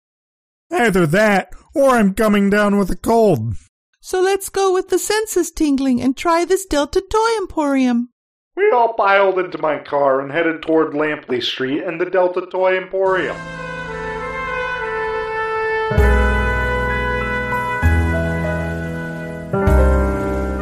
Either 0.77 1.07
that, 1.07 1.53
or 1.73 1.91
I'm 1.91 2.13
coming 2.13 2.49
down 2.49 2.77
with 2.77 2.91
a 2.91 2.97
cold. 2.97 3.55
So 4.01 4.21
let's 4.21 4.49
go 4.49 4.73
with 4.73 4.89
the 4.89 4.99
senses 4.99 5.49
tingling 5.49 6.01
and 6.01 6.17
try 6.17 6.43
this 6.43 6.65
Delta 6.65 7.01
Toy 7.01 7.37
Emporium. 7.37 8.09
We 8.57 8.69
all 8.71 8.93
piled 8.93 9.39
into 9.39 9.57
my 9.57 9.79
car 9.79 10.19
and 10.19 10.31
headed 10.31 10.61
toward 10.61 10.93
Lampley 10.93 11.41
Street 11.41 11.83
and 11.83 11.99
the 11.99 12.05
Delta 12.05 12.45
Toy 12.51 12.77
Emporium. 12.77 13.35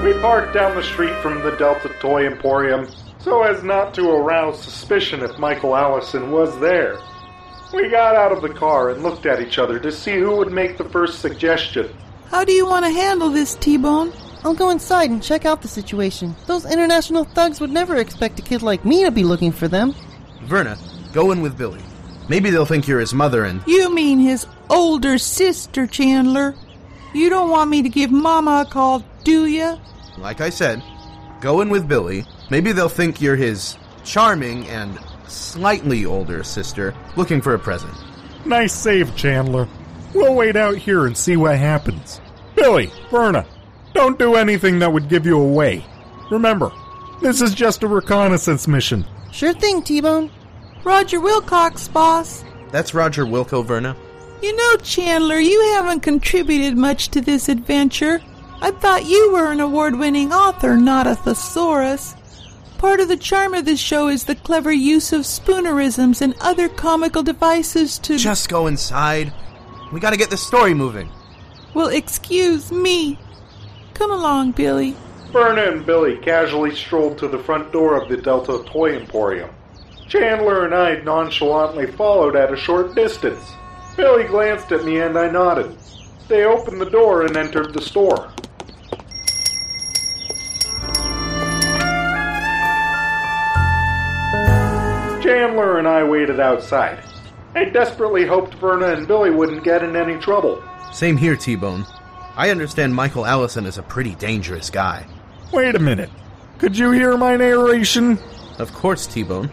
We 0.03 0.13
parked 0.21 0.53
down 0.53 0.75
the 0.75 0.83
street 0.83 1.15
from 1.21 1.41
the 1.41 1.55
Delta 1.57 1.89
Toy 1.99 2.27
Emporium 2.27 2.87
so 3.19 3.43
as 3.43 3.63
not 3.63 3.93
to 3.95 4.11
arouse 4.11 4.61
suspicion 4.61 5.21
if 5.21 5.39
Michael 5.39 5.75
Allison 5.75 6.31
was 6.31 6.59
there. 6.59 6.99
We 7.73 7.89
got 7.89 8.15
out 8.15 8.31
of 8.31 8.43
the 8.43 8.53
car 8.53 8.91
and 8.91 9.01
looked 9.01 9.25
at 9.25 9.41
each 9.41 9.57
other 9.57 9.79
to 9.79 9.91
see 9.91 10.13
who 10.13 10.35
would 10.37 10.51
make 10.51 10.77
the 10.77 10.83
first 10.83 11.19
suggestion. 11.19 11.93
How 12.27 12.45
do 12.45 12.51
you 12.51 12.67
want 12.67 12.85
to 12.85 12.91
handle 12.91 13.29
this, 13.29 13.55
T-Bone? 13.55 14.13
I'll 14.43 14.53
go 14.53 14.69
inside 14.69 15.09
and 15.09 15.23
check 15.23 15.45
out 15.45 15.61
the 15.61 15.67
situation. 15.67 16.35
Those 16.45 16.71
international 16.71 17.23
thugs 17.23 17.59
would 17.59 17.71
never 17.71 17.97
expect 17.97 18.39
a 18.39 18.43
kid 18.43 18.61
like 18.61 18.85
me 18.85 19.03
to 19.05 19.11
be 19.11 19.23
looking 19.23 19.51
for 19.51 19.67
them. 19.67 19.95
Verna, 20.43 20.77
go 21.13 21.31
in 21.31 21.41
with 21.41 21.57
Billy. 21.57 21.81
Maybe 22.29 22.51
they'll 22.51 22.65
think 22.65 22.87
you're 22.87 22.99
his 22.99 23.13
mother 23.13 23.45
and. 23.45 23.63
You 23.65 23.93
mean 23.93 24.19
his 24.19 24.45
older 24.69 25.17
sister, 25.17 25.87
Chandler. 25.87 26.55
You 27.13 27.29
don't 27.29 27.49
want 27.49 27.69
me 27.69 27.81
to 27.81 27.89
give 27.89 28.11
Mama 28.11 28.65
a 28.67 28.69
call, 28.69 29.03
do 29.23 29.45
you? 29.45 29.79
Like 30.17 30.41
I 30.41 30.49
said, 30.49 30.83
go 31.41 31.61
in 31.61 31.69
with 31.69 31.87
Billy. 31.87 32.25
Maybe 32.51 32.71
they'll 32.71 32.89
think 32.89 33.19
you're 33.19 33.35
his 33.35 33.77
charming 34.03 34.67
and 34.67 34.99
slightly 35.33 36.05
older 36.05 36.43
sister 36.43 36.93
looking 37.15 37.41
for 37.41 37.53
a 37.53 37.59
present. 37.59 37.93
Nice 38.45 38.73
save, 38.73 39.15
Chandler. 39.15 39.67
We'll 40.13 40.35
wait 40.35 40.55
out 40.55 40.77
here 40.77 41.05
and 41.05 41.17
see 41.17 41.37
what 41.37 41.57
happens. 41.57 42.21
Billy, 42.55 42.91
Verna, 43.09 43.45
don't 43.93 44.19
do 44.19 44.35
anything 44.35 44.79
that 44.79 44.91
would 44.91 45.09
give 45.09 45.25
you 45.25 45.39
away. 45.39 45.85
Remember, 46.29 46.71
this 47.21 47.41
is 47.41 47.53
just 47.53 47.83
a 47.83 47.87
reconnaissance 47.87 48.67
mission. 48.67 49.05
Sure 49.31 49.53
thing, 49.53 49.81
T-Bone. 49.81 50.29
Roger 50.83 51.19
Wilcox, 51.19 51.87
boss. 51.87 52.43
That's 52.71 52.93
Roger 52.93 53.25
Wilco, 53.25 53.65
Verna. 53.65 53.95
You 54.41 54.55
know, 54.55 54.77
Chandler, 54.77 55.39
you 55.39 55.59
haven't 55.73 56.01
contributed 56.01 56.77
much 56.77 57.09
to 57.09 57.21
this 57.21 57.47
adventure. 57.47 58.21
I 58.61 58.71
thought 58.71 59.05
you 59.05 59.31
were 59.31 59.51
an 59.51 59.61
award 59.61 59.97
winning 59.97 60.33
author, 60.33 60.75
not 60.75 61.07
a 61.07 61.15
thesaurus. 61.15 62.15
Part 62.83 62.99
of 62.99 63.07
the 63.07 63.15
charm 63.15 63.53
of 63.53 63.63
this 63.63 63.79
show 63.79 64.09
is 64.09 64.25
the 64.25 64.35
clever 64.35 64.73
use 64.73 65.13
of 65.13 65.21
spoonerisms 65.21 66.19
and 66.19 66.35
other 66.41 66.67
comical 66.67 67.23
devices 67.23 67.97
to. 67.99 68.17
Just 68.17 68.49
go 68.49 68.67
inside. 68.67 69.31
We 69.93 70.01
gotta 70.01 70.17
get 70.17 70.29
the 70.29 70.35
story 70.35 70.73
moving. 70.73 71.09
Well, 71.73 71.87
excuse 71.87 72.73
me. 72.73 73.17
Come 73.93 74.11
along, 74.11 74.51
Billy. 74.51 74.97
Verna 75.31 75.71
and 75.71 75.85
Billy 75.85 76.17
casually 76.17 76.75
strolled 76.75 77.17
to 77.19 77.29
the 77.29 77.39
front 77.39 77.71
door 77.71 77.95
of 77.95 78.09
the 78.09 78.17
Delta 78.17 78.61
Toy 78.65 78.97
Emporium. 78.97 79.51
Chandler 80.09 80.65
and 80.65 80.75
I 80.75 80.97
nonchalantly 81.03 81.87
followed 81.87 82.35
at 82.35 82.51
a 82.51 82.57
short 82.57 82.95
distance. 82.95 83.49
Billy 83.95 84.25
glanced 84.25 84.73
at 84.73 84.83
me 84.83 84.99
and 84.99 85.17
I 85.17 85.31
nodded. 85.31 85.73
They 86.27 86.43
opened 86.43 86.81
the 86.81 86.89
door 86.89 87.25
and 87.25 87.37
entered 87.37 87.73
the 87.73 87.81
store. 87.81 88.33
Chandler 95.23 95.79
and 95.79 95.87
I 95.87 96.03
waited 96.03 96.39
outside. 96.39 97.01
I 97.55 97.65
desperately 97.65 98.25
hoped 98.25 98.55
Verna 98.55 98.87
and 98.87 99.07
Billy 99.07 99.31
wouldn't 99.31 99.63
get 99.63 99.83
in 99.83 99.95
any 99.95 100.19
trouble. 100.19 100.61
Same 100.91 101.15
here, 101.15 101.37
T 101.37 101.55
Bone. 101.55 101.85
I 102.35 102.49
understand 102.49 102.93
Michael 102.93 103.25
Allison 103.25 103.65
is 103.65 103.77
a 103.77 103.83
pretty 103.83 104.15
dangerous 104.15 104.69
guy. 104.69 105.05
Wait 105.53 105.75
a 105.75 105.79
minute. 105.79 106.09
Could 106.57 106.77
you 106.77 106.91
hear 106.91 107.15
my 107.15 107.35
narration? 107.35 108.19
Of 108.59 108.73
course, 108.73 109.07
T 109.07 109.23
Bone. 109.23 109.49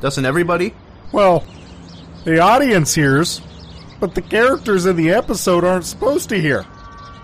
Doesn't 0.00 0.26
everybody? 0.26 0.74
Well, 1.12 1.44
the 2.24 2.40
audience 2.40 2.94
hears, 2.94 3.40
but 4.00 4.14
the 4.14 4.22
characters 4.22 4.86
in 4.86 4.96
the 4.96 5.10
episode 5.10 5.64
aren't 5.64 5.86
supposed 5.86 6.28
to 6.28 6.40
hear. 6.40 6.66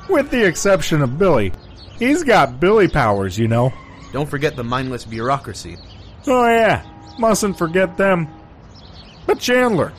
With 0.08 0.30
the 0.30 0.46
exception 0.46 1.02
of 1.02 1.18
Billy. 1.18 1.52
He's 1.98 2.22
got 2.22 2.58
Billy 2.58 2.88
powers, 2.88 3.38
you 3.38 3.48
know. 3.48 3.72
Don't 4.12 4.28
forget 4.28 4.56
the 4.56 4.64
mindless 4.64 5.04
bureaucracy. 5.04 5.76
Oh, 6.26 6.46
yeah. 6.46 6.84
Mustn't 7.20 7.58
forget 7.58 7.98
them. 7.98 8.28
But 9.26 9.38
Chandler, 9.38 9.92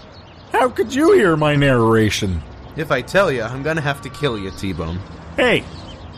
how 0.52 0.70
could 0.70 0.92
you 0.92 1.14
hear 1.14 1.38
my 1.38 1.56
narration? 1.56 2.42
If 2.76 2.92
I 2.92 3.04
tell 3.04 3.32
you, 3.32 3.44
I'm 3.44 3.62
gonna 3.62 3.80
have 3.80 4.02
to 4.02 4.10
kill 4.10 4.40
you, 4.40 4.50
T 4.50 4.74
Bone. 4.74 5.00
Hey, 5.36 5.64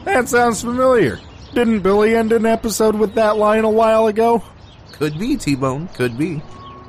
that 0.06 0.30
sounds 0.30 0.62
familiar. 0.62 1.20
Didn't 1.54 1.82
Billy 1.82 2.16
end 2.16 2.32
an 2.32 2.46
episode 2.46 2.96
with 2.96 3.16
that 3.16 3.36
line 3.36 3.66
a 3.66 3.70
while 3.70 4.08
ago? 4.08 4.44
Could 4.94 5.20
be, 5.20 5.36
T 5.36 5.56
Bone, 5.56 5.90
could 5.90 6.18
be. 6.18 6.42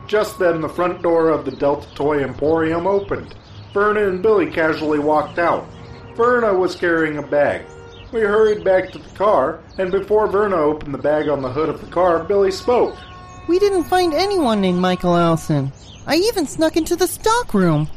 Just 0.07 0.38
then, 0.38 0.61
the 0.61 0.68
front 0.68 1.03
door 1.03 1.31
of 1.31 1.44
the 1.44 1.50
Delta 1.50 1.92
Toy 1.96 2.22
Emporium 2.22 2.87
opened. 2.87 3.35
Verna 3.72 4.09
and 4.09 4.22
Billy 4.22 4.48
casually 4.48 5.00
walked 5.00 5.40
out. 5.40 5.66
Verna 6.14 6.55
was 6.55 6.77
carrying 6.77 7.18
a 7.18 7.22
bag. 7.22 7.66
We 8.12 8.20
hurried 8.20 8.62
back 8.62 8.92
to 8.92 8.98
the 8.98 9.16
car, 9.16 9.59
and 9.77 9.90
before 9.90 10.29
Verna 10.29 10.55
opened 10.55 10.94
the 10.94 10.98
bag 10.98 11.29
on 11.29 11.42
the 11.42 11.50
hood 11.50 11.68
of 11.68 11.81
the 11.81 11.90
car, 11.90 12.22
Billy 12.22 12.53
spoke. 12.53 12.96
We 13.46 13.59
didn't 13.59 13.85
find 13.85 14.14
anyone 14.14 14.61
named 14.61 14.78
Michael 14.78 15.16
Allison. 15.16 15.72
I 16.07 16.16
even 16.16 16.46
snuck 16.46 16.76
into 16.76 16.96
the 16.96 17.07
stock 17.07 17.52
room. 17.54 17.88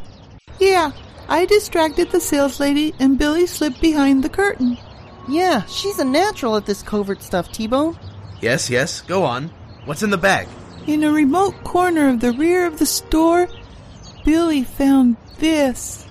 Yeah, 0.59 0.91
I 1.27 1.45
distracted 1.45 2.11
the 2.11 2.19
sales 2.19 2.59
lady 2.59 2.93
and 2.99 3.17
Billy 3.17 3.47
slipped 3.47 3.81
behind 3.81 4.23
the 4.23 4.29
curtain. 4.29 4.77
Yeah, 5.29 5.63
she's 5.65 5.99
a 5.99 6.05
natural 6.05 6.55
at 6.57 6.65
this 6.65 6.81
covert 6.81 7.21
stuff, 7.21 7.51
T-Bone. 7.51 7.97
Yes, 8.41 8.69
yes, 8.69 9.01
go 9.01 9.23
on. 9.23 9.49
What's 9.85 10.03
in 10.03 10.09
the 10.09 10.17
bag? 10.17 10.47
In 10.85 11.03
a 11.03 11.11
remote 11.11 11.63
corner 11.63 12.09
of 12.09 12.19
the 12.21 12.31
rear 12.33 12.65
of 12.65 12.79
the 12.79 12.85
store, 12.85 13.47
Billy 14.23 14.63
found 14.63 15.17
this. 15.37 16.07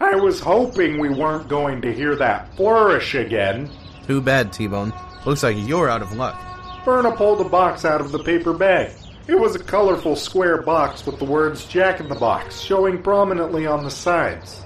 I 0.00 0.14
was 0.14 0.38
hoping 0.40 0.98
we 0.98 1.08
weren't 1.08 1.48
going 1.48 1.82
to 1.82 1.92
hear 1.92 2.14
that 2.16 2.54
flourish 2.56 3.14
again. 3.14 3.70
Too 4.06 4.20
bad, 4.20 4.52
T 4.52 4.66
Bone. 4.66 4.92
Looks 5.26 5.42
like 5.42 5.56
you're 5.58 5.90
out 5.90 6.02
of 6.02 6.12
luck. 6.12 6.40
Verna 6.84 7.10
pulled 7.10 7.40
a 7.40 7.48
box 7.48 7.84
out 7.84 8.00
of 8.00 8.12
the 8.12 8.22
paper 8.22 8.52
bag. 8.52 8.92
It 9.26 9.34
was 9.34 9.56
a 9.56 9.58
colorful 9.58 10.14
square 10.14 10.62
box 10.62 11.04
with 11.04 11.18
the 11.18 11.24
words 11.24 11.64
Jack 11.64 11.98
in 11.98 12.08
the 12.08 12.14
Box 12.14 12.60
showing 12.60 13.02
prominently 13.02 13.66
on 13.66 13.82
the 13.82 13.90
sides. 13.90 14.62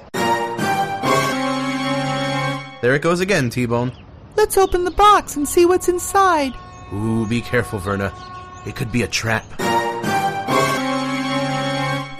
There 2.82 2.94
it 2.94 3.00
goes 3.00 3.20
again, 3.20 3.48
T 3.48 3.64
Bone. 3.64 3.90
Let's 4.36 4.58
open 4.58 4.84
the 4.84 4.90
box 4.90 5.36
and 5.36 5.48
see 5.48 5.64
what's 5.64 5.88
inside. 5.88 6.52
Ooh, 6.92 7.26
be 7.26 7.40
careful, 7.40 7.78
Verna. 7.78 8.12
It 8.66 8.76
could 8.76 8.92
be 8.92 9.02
a 9.02 9.08
trap. 9.08 9.46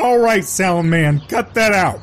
All 0.00 0.18
right, 0.18 0.44
Sound 0.44 0.88
Man, 0.88 1.20
cut 1.29 1.53
that 1.53 1.72
out. 1.72 2.00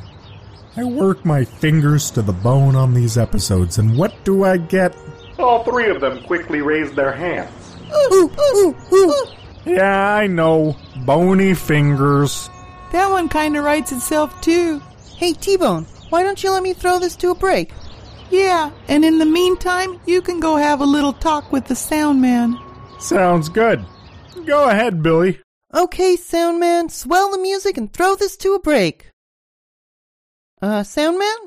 I 0.76 0.84
work 0.84 1.26
my 1.26 1.44
fingers 1.44 2.12
to 2.12 2.22
the 2.22 2.32
bone 2.32 2.76
on 2.76 2.94
these 2.94 3.18
episodes, 3.18 3.80
and 3.80 3.98
what 3.98 4.14
do 4.24 4.44
I 4.44 4.58
get? 4.58 4.96
All 5.40 5.64
three 5.64 5.90
of 5.90 6.02
them 6.02 6.24
quickly 6.24 6.62
raised 6.62 6.96
their 6.96 7.12
hands. 7.12 7.76
Ooh, 8.12 8.32
ooh, 8.56 8.76
ooh. 8.94 9.26
Yeah, 9.66 10.16
I 10.16 10.28
know. 10.28 10.76
Bony 11.06 11.54
fingers. 11.54 12.50
That 12.92 13.10
one 13.10 13.30
kinda 13.30 13.62
writes 13.62 13.92
itself 13.92 14.40
too. 14.42 14.82
Hey, 15.18 15.34
T-Bone, 15.34 15.86
why 16.10 16.24
don't 16.24 16.42
you 16.44 16.52
let 16.52 16.64
me 16.64 16.74
throw 16.74 17.00
this 17.00 17.16
to 17.18 17.32
a 17.32 17.36
break? 17.36 17.74
Yeah, 18.30 18.72
and 18.88 19.06
in 19.06 19.20
the 19.20 19.26
meantime, 19.26 20.00
you 20.06 20.22
can 20.22 20.40
go 20.40 20.56
have 20.56 20.82
a 20.82 20.86
little 20.86 21.14
talk 21.14 21.52
with 21.52 21.66
the 21.66 21.76
sound 21.76 22.22
man. 22.22 22.58
Sounds 23.00 23.50
good. 23.50 23.86
Go 24.46 24.70
ahead, 24.70 25.04
Billy. 25.04 25.40
Okay, 25.74 26.16
sound 26.16 26.60
man, 26.60 26.90
swell 26.90 27.32
the 27.32 27.38
music 27.38 27.78
and 27.78 27.92
throw 27.92 28.16
this 28.16 28.38
to 28.38 28.54
a 28.54 28.60
break. 28.60 29.12
Uh, 30.62 30.84
sound 30.84 31.20
man? 31.20 31.38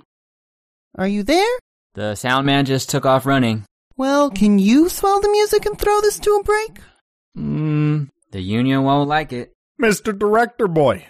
Are 0.96 1.08
you 1.08 1.22
there? 1.22 1.58
The 1.94 2.14
sound 2.14 2.46
man 2.46 2.66
just 2.66 2.90
took 2.90 3.04
off 3.04 3.26
running. 3.26 3.64
Well, 4.00 4.30
can 4.30 4.58
you 4.58 4.88
swell 4.88 5.20
the 5.20 5.28
music 5.28 5.66
and 5.66 5.78
throw 5.78 6.00
this 6.00 6.18
to 6.20 6.30
a 6.30 6.42
break? 6.42 6.78
Hmm, 7.34 8.04
the 8.30 8.40
union 8.40 8.82
won't 8.82 9.10
like 9.10 9.30
it. 9.30 9.52
Mr. 9.78 10.18
Director 10.18 10.66
Boy. 10.66 11.04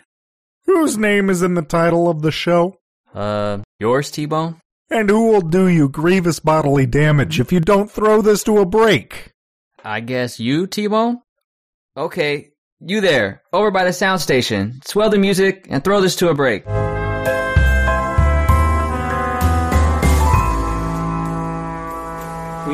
Whose 0.67 0.99
name 0.99 1.31
is 1.31 1.41
in 1.41 1.55
the 1.55 1.63
title 1.63 2.09
of 2.09 2.23
the 2.23 2.33
show? 2.33 2.79
Uh, 3.15 3.59
yours, 3.79 4.11
T-Bone? 4.11 4.57
And 4.91 5.09
who 5.09 5.31
will 5.31 5.41
do 5.41 5.69
you 5.69 5.89
grievous 5.89 6.41
bodily 6.41 6.85
damage 6.85 7.39
if 7.39 7.53
you 7.53 7.61
don't 7.61 7.89
throw 7.89 8.23
this 8.23 8.43
to 8.43 8.59
a 8.59 8.67
break? 8.67 9.31
I 9.85 10.01
guess 10.01 10.41
you, 10.41 10.67
T-Bone? 10.67 11.21
Okay, 11.97 12.49
you 12.81 13.01
there, 13.01 13.43
over 13.53 13.71
by 13.71 13.85
the 13.85 13.93
sound 13.93 14.21
station. 14.21 14.81
Swell 14.85 15.11
the 15.11 15.19
music 15.19 15.69
and 15.71 15.85
throw 15.85 16.01
this 16.01 16.17
to 16.17 16.31
a 16.31 16.35
break. 16.35 16.65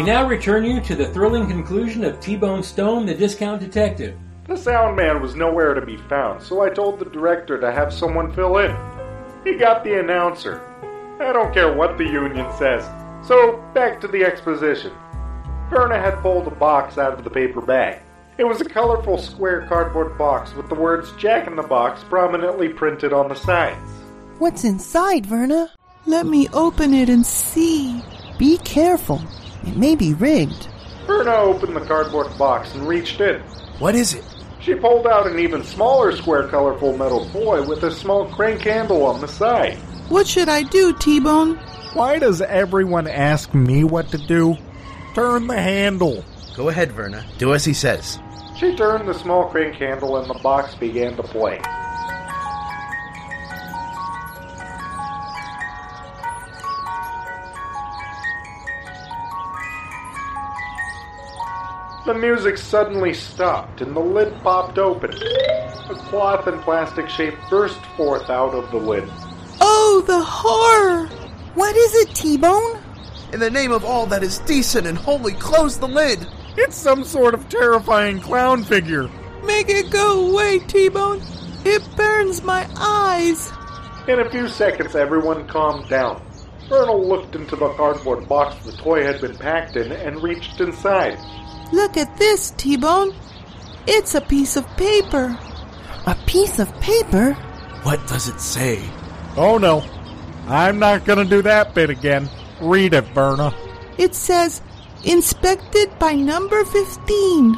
Now 0.06 0.24
return 0.24 0.64
you 0.64 0.80
to 0.82 0.94
the 0.94 1.08
thrilling 1.08 1.48
conclusion 1.48 2.04
of 2.04 2.20
T-Bone 2.20 2.62
Stone, 2.62 3.06
the 3.06 3.14
Discount 3.14 3.60
Detective. 3.60 4.16
The 4.46 4.56
sound 4.56 4.96
man 4.96 5.20
was 5.20 5.34
nowhere 5.34 5.74
to 5.74 5.84
be 5.84 5.96
found, 5.96 6.40
so 6.40 6.62
I 6.62 6.70
told 6.70 7.00
the 7.00 7.06
director 7.06 7.60
to 7.60 7.72
have 7.72 7.92
someone 7.92 8.32
fill 8.32 8.58
in. 8.58 8.70
He 9.42 9.56
got 9.56 9.82
the 9.82 9.98
announcer. 9.98 10.60
I 11.20 11.32
don't 11.32 11.52
care 11.52 11.72
what 11.72 11.98
the 11.98 12.04
union 12.04 12.46
says. 12.56 12.84
So, 13.26 13.60
back 13.74 14.00
to 14.00 14.06
the 14.06 14.22
exposition. 14.22 14.92
Verna 15.70 15.98
had 15.98 16.22
pulled 16.22 16.46
a 16.46 16.54
box 16.54 16.98
out 16.98 17.14
of 17.14 17.24
the 17.24 17.30
paper 17.30 17.60
bag. 17.60 18.00
It 18.38 18.44
was 18.44 18.60
a 18.60 18.64
colorful 18.64 19.18
square 19.18 19.66
cardboard 19.66 20.16
box 20.16 20.54
with 20.54 20.68
the 20.68 20.76
words 20.76 21.10
Jack 21.18 21.48
in 21.48 21.56
the 21.56 21.64
Box 21.64 22.04
prominently 22.04 22.68
printed 22.68 23.12
on 23.12 23.28
the 23.28 23.34
sides. 23.34 23.90
What's 24.38 24.62
inside, 24.62 25.26
Verna? 25.26 25.72
Let 26.04 26.26
me 26.26 26.48
open 26.52 26.94
it 26.94 27.08
and 27.08 27.26
see. 27.26 28.04
Be 28.38 28.58
careful. 28.58 29.20
It 29.66 29.76
may 29.76 29.96
be 29.96 30.14
rigged. 30.14 30.68
Verna 31.06 31.34
opened 31.34 31.76
the 31.76 31.80
cardboard 31.80 32.36
box 32.38 32.74
and 32.74 32.86
reached 32.86 33.20
in. 33.20 33.40
What 33.78 33.94
is 33.94 34.14
it? 34.14 34.24
She 34.60 34.74
pulled 34.74 35.06
out 35.06 35.26
an 35.26 35.38
even 35.38 35.62
smaller 35.62 36.16
square 36.16 36.48
colorful 36.48 36.96
metal 36.96 37.28
toy 37.30 37.62
with 37.62 37.82
a 37.84 37.90
small 37.90 38.26
crank 38.32 38.62
handle 38.62 39.04
on 39.04 39.20
the 39.20 39.28
side. 39.28 39.76
What 40.08 40.26
should 40.26 40.48
I 40.48 40.62
do, 40.62 40.92
T-Bone? 40.92 41.56
Why 41.92 42.18
does 42.18 42.40
everyone 42.42 43.06
ask 43.06 43.54
me 43.54 43.84
what 43.84 44.08
to 44.08 44.18
do? 44.18 44.56
Turn 45.14 45.46
the 45.46 45.60
handle. 45.60 46.24
Go 46.56 46.68
ahead, 46.68 46.92
Verna. 46.92 47.24
Do 47.38 47.54
as 47.54 47.64
he 47.64 47.72
says. 47.72 48.18
She 48.58 48.74
turned 48.74 49.08
the 49.08 49.14
small 49.14 49.48
crank 49.50 49.76
handle 49.76 50.16
and 50.16 50.28
the 50.28 50.38
box 50.40 50.74
began 50.74 51.16
to 51.16 51.22
play. 51.22 51.60
The 62.06 62.14
music 62.14 62.56
suddenly 62.56 63.12
stopped 63.12 63.80
and 63.80 63.94
the 63.94 64.00
lid 64.00 64.32
popped 64.44 64.78
open. 64.78 65.10
A 65.12 65.94
cloth 66.08 66.46
and 66.46 66.62
plastic 66.62 67.08
shape 67.08 67.34
burst 67.50 67.84
forth 67.96 68.30
out 68.30 68.54
of 68.54 68.70
the 68.70 68.76
lid. 68.76 69.10
Oh, 69.60 70.04
the 70.06 70.20
horror! 70.20 71.08
What 71.54 71.74
is 71.74 71.94
it, 71.96 72.14
T-Bone? 72.14 72.80
In 73.32 73.40
the 73.40 73.50
name 73.50 73.72
of 73.72 73.84
all 73.84 74.06
that 74.06 74.22
is 74.22 74.38
decent 74.38 74.86
and 74.86 74.96
holy, 74.96 75.32
close 75.32 75.78
the 75.78 75.88
lid! 75.88 76.24
It's 76.56 76.76
some 76.76 77.02
sort 77.02 77.34
of 77.34 77.48
terrifying 77.48 78.20
clown 78.20 78.62
figure. 78.62 79.10
Make 79.42 79.68
it 79.68 79.90
go 79.90 80.30
away, 80.30 80.60
T-Bone. 80.60 81.20
It 81.64 81.82
burns 81.96 82.40
my 82.40 82.68
eyes. 82.76 83.50
In 84.06 84.20
a 84.20 84.30
few 84.30 84.46
seconds, 84.46 84.94
everyone 84.94 85.48
calmed 85.48 85.88
down. 85.88 86.22
Verna 86.68 86.94
looked 86.94 87.34
into 87.34 87.56
the 87.56 87.70
cardboard 87.70 88.28
box 88.28 88.64
the 88.64 88.70
toy 88.76 89.02
had 89.02 89.20
been 89.20 89.36
packed 89.36 89.74
in 89.74 89.90
and 89.90 90.22
reached 90.22 90.60
inside. 90.60 91.18
Look 91.72 91.96
at 91.96 92.16
this, 92.16 92.50
T-Bone. 92.56 93.14
It's 93.86 94.14
a 94.14 94.20
piece 94.20 94.56
of 94.56 94.66
paper. 94.76 95.38
A 96.06 96.16
piece 96.26 96.58
of 96.58 96.72
paper? 96.80 97.32
What 97.82 98.06
does 98.06 98.28
it 98.28 98.40
say? 98.40 98.82
Oh 99.36 99.58
no. 99.58 99.84
I'm 100.48 100.78
not 100.78 101.04
gonna 101.04 101.24
do 101.24 101.42
that 101.42 101.74
bit 101.74 101.90
again. 101.90 102.28
Read 102.60 102.94
it, 102.94 103.04
Verna. 103.14 103.52
It 103.98 104.14
says, 104.14 104.62
inspected 105.04 105.98
by 105.98 106.14
number 106.14 106.64
15. 106.64 107.54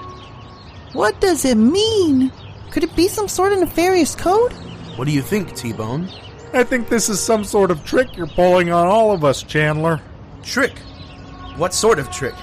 What 0.93 1.21
does 1.21 1.45
it 1.45 1.57
mean? 1.57 2.33
Could 2.71 2.85
it 2.85 2.97
be 2.97 3.09
some 3.09 3.29
sort 3.29 3.53
of 3.53 3.61
nefarious 3.61 4.15
code? 4.15 4.53
What 4.97 5.07
do 5.07 5.13
you 5.13 5.23
think, 5.23 5.55
T-Bone? 5.55 6.09
I 6.55 6.65
think 6.65 6.89
this 6.89 7.09
is 7.09 7.21
some 7.21 7.45
sort 7.45 7.71
of 7.71 7.85
trick 7.85 8.17
you're 8.17 8.27
pulling 8.27 8.73
on 8.73 8.87
all 8.87 9.13
of 9.13 9.25
us, 9.25 9.43
Chandler. 9.43 10.01
Trick? 10.43 10.79
What 11.57 11.75
sort 11.75 11.99
of 11.99 12.11
trick? 12.11 12.35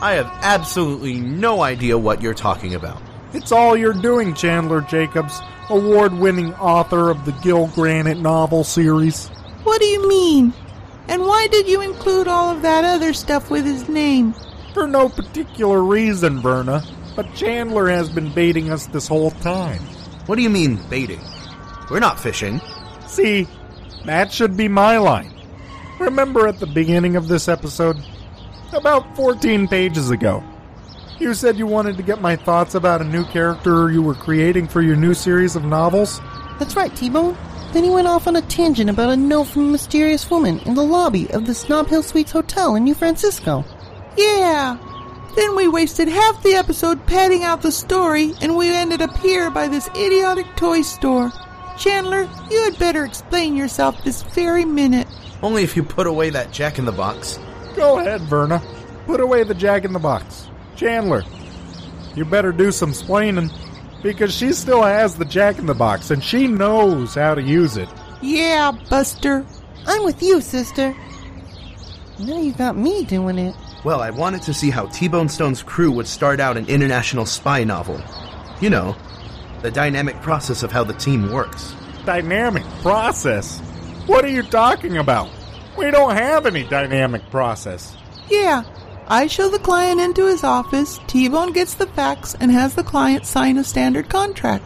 I 0.00 0.12
have 0.12 0.30
absolutely 0.42 1.20
no 1.20 1.62
idea 1.62 1.96
what 1.96 2.20
you're 2.20 2.34
talking 2.34 2.74
about. 2.74 3.00
It's 3.32 3.50
all 3.50 3.76
you're 3.76 3.94
doing, 3.94 4.34
Chandler 4.34 4.82
Jacobs, 4.82 5.40
award 5.70 6.12
winning 6.12 6.52
author 6.54 7.10
of 7.10 7.24
the 7.24 7.32
Gil 7.32 7.68
Granite 7.68 8.18
novel 8.18 8.62
series. 8.62 9.28
What 9.64 9.80
do 9.80 9.86
you 9.86 10.06
mean? 10.06 10.52
And 11.08 11.22
why 11.22 11.46
did 11.46 11.66
you 11.66 11.80
include 11.80 12.28
all 12.28 12.54
of 12.54 12.62
that 12.62 12.84
other 12.84 13.12
stuff 13.14 13.50
with 13.50 13.64
his 13.64 13.88
name? 13.88 14.34
For 14.74 14.86
no 14.86 15.08
particular 15.08 15.82
reason, 15.82 16.40
Verna, 16.40 16.84
but 17.14 17.34
Chandler 17.34 17.88
has 17.88 18.10
been 18.10 18.32
baiting 18.34 18.70
us 18.70 18.86
this 18.86 19.08
whole 19.08 19.30
time. 19.30 19.80
What 20.26 20.36
do 20.36 20.42
you 20.42 20.50
mean, 20.50 20.78
baiting? 20.90 21.20
We're 21.90 22.00
not 22.00 22.20
fishing. 22.20 22.60
See, 23.06 23.48
that 24.04 24.30
should 24.30 24.56
be 24.56 24.68
my 24.68 24.98
line. 24.98 25.32
Remember 25.98 26.46
at 26.46 26.60
the 26.60 26.66
beginning 26.66 27.16
of 27.16 27.28
this 27.28 27.48
episode? 27.48 27.96
About 28.76 29.16
14 29.16 29.68
pages 29.68 30.10
ago. 30.10 30.44
You 31.18 31.32
said 31.32 31.56
you 31.56 31.66
wanted 31.66 31.96
to 31.96 32.02
get 32.02 32.20
my 32.20 32.36
thoughts 32.36 32.74
about 32.74 33.00
a 33.00 33.04
new 33.04 33.24
character 33.24 33.90
you 33.90 34.02
were 34.02 34.14
creating 34.14 34.68
for 34.68 34.82
your 34.82 34.96
new 34.96 35.14
series 35.14 35.56
of 35.56 35.64
novels? 35.64 36.20
That's 36.58 36.76
right, 36.76 36.94
T-Bone. 36.94 37.36
Then 37.72 37.84
he 37.84 37.90
went 37.90 38.06
off 38.06 38.26
on 38.26 38.36
a 38.36 38.42
tangent 38.42 38.90
about 38.90 39.08
a 39.08 39.16
note 39.16 39.44
from 39.44 39.68
a 39.68 39.72
mysterious 39.72 40.30
woman 40.30 40.58
in 40.60 40.74
the 40.74 40.82
lobby 40.82 41.30
of 41.30 41.46
the 41.46 41.54
Snob 41.54 41.88
Hill 41.88 42.02
Suites 42.02 42.32
Hotel 42.32 42.74
in 42.74 42.84
New 42.84 42.94
Francisco. 42.94 43.64
Yeah. 44.16 44.76
Then 45.36 45.56
we 45.56 45.68
wasted 45.68 46.08
half 46.08 46.42
the 46.42 46.54
episode 46.54 47.04
padding 47.06 47.44
out 47.44 47.62
the 47.62 47.72
story, 47.72 48.34
and 48.42 48.56
we 48.56 48.68
ended 48.68 49.00
up 49.00 49.16
here 49.18 49.50
by 49.50 49.68
this 49.68 49.88
idiotic 49.96 50.46
toy 50.56 50.82
store. 50.82 51.32
Chandler, 51.78 52.28
you 52.50 52.62
had 52.64 52.78
better 52.78 53.06
explain 53.06 53.56
yourself 53.56 54.04
this 54.04 54.22
very 54.22 54.66
minute. 54.66 55.08
Only 55.42 55.62
if 55.62 55.76
you 55.76 55.82
put 55.82 56.06
away 56.06 56.28
that 56.30 56.52
jack 56.52 56.78
in 56.78 56.84
the 56.84 56.92
box. 56.92 57.38
Go 57.76 57.98
ahead, 57.98 58.22
Verna. 58.22 58.62
Put 59.06 59.20
away 59.20 59.44
the 59.44 59.54
jack 59.54 59.84
in 59.84 59.92
the 59.92 59.98
box. 59.98 60.48
Chandler, 60.74 61.22
you 62.14 62.24
better 62.24 62.52
do 62.52 62.72
some 62.72 62.92
splaining, 62.92 63.52
because 64.02 64.34
she 64.34 64.52
still 64.52 64.82
has 64.82 65.14
the 65.16 65.24
jack 65.24 65.58
in 65.58 65.66
the 65.66 65.74
box, 65.74 66.10
and 66.10 66.22
she 66.22 66.46
knows 66.46 67.14
how 67.14 67.34
to 67.34 67.42
use 67.42 67.76
it. 67.76 67.88
Yeah, 68.22 68.72
Buster. 68.90 69.44
I'm 69.86 70.04
with 70.04 70.22
you, 70.22 70.40
sister. 70.40 70.94
Now 72.18 72.40
you 72.40 72.52
got 72.52 72.76
me 72.76 73.04
doing 73.04 73.38
it. 73.38 73.54
Well, 73.84 74.00
I 74.00 74.10
wanted 74.10 74.42
to 74.42 74.54
see 74.54 74.70
how 74.70 74.86
T-Bone 74.86 75.28
Stone's 75.28 75.62
crew 75.62 75.92
would 75.92 76.06
start 76.06 76.40
out 76.40 76.56
an 76.56 76.66
international 76.66 77.26
spy 77.26 77.62
novel. 77.62 78.02
You 78.60 78.70
know, 78.70 78.96
the 79.62 79.70
dynamic 79.70 80.20
process 80.22 80.62
of 80.62 80.72
how 80.72 80.82
the 80.82 80.94
team 80.94 81.30
works. 81.30 81.74
Dynamic 82.04 82.64
process? 82.82 83.60
What 84.06 84.24
are 84.24 84.30
you 84.30 84.42
talking 84.42 84.96
about? 84.96 85.28
We 85.76 85.90
don't 85.90 86.16
have 86.16 86.46
any 86.46 86.64
dynamic 86.64 87.28
process. 87.30 87.96
Yeah. 88.30 88.64
I 89.08 89.28
show 89.28 89.48
the 89.48 89.60
client 89.60 90.00
into 90.00 90.26
his 90.26 90.42
office, 90.42 90.98
T-Bone 91.06 91.52
gets 91.52 91.74
the 91.74 91.86
facts, 91.86 92.34
and 92.40 92.50
has 92.50 92.74
the 92.74 92.82
client 92.82 93.24
sign 93.24 93.56
a 93.56 93.62
standard 93.62 94.08
contract. 94.08 94.64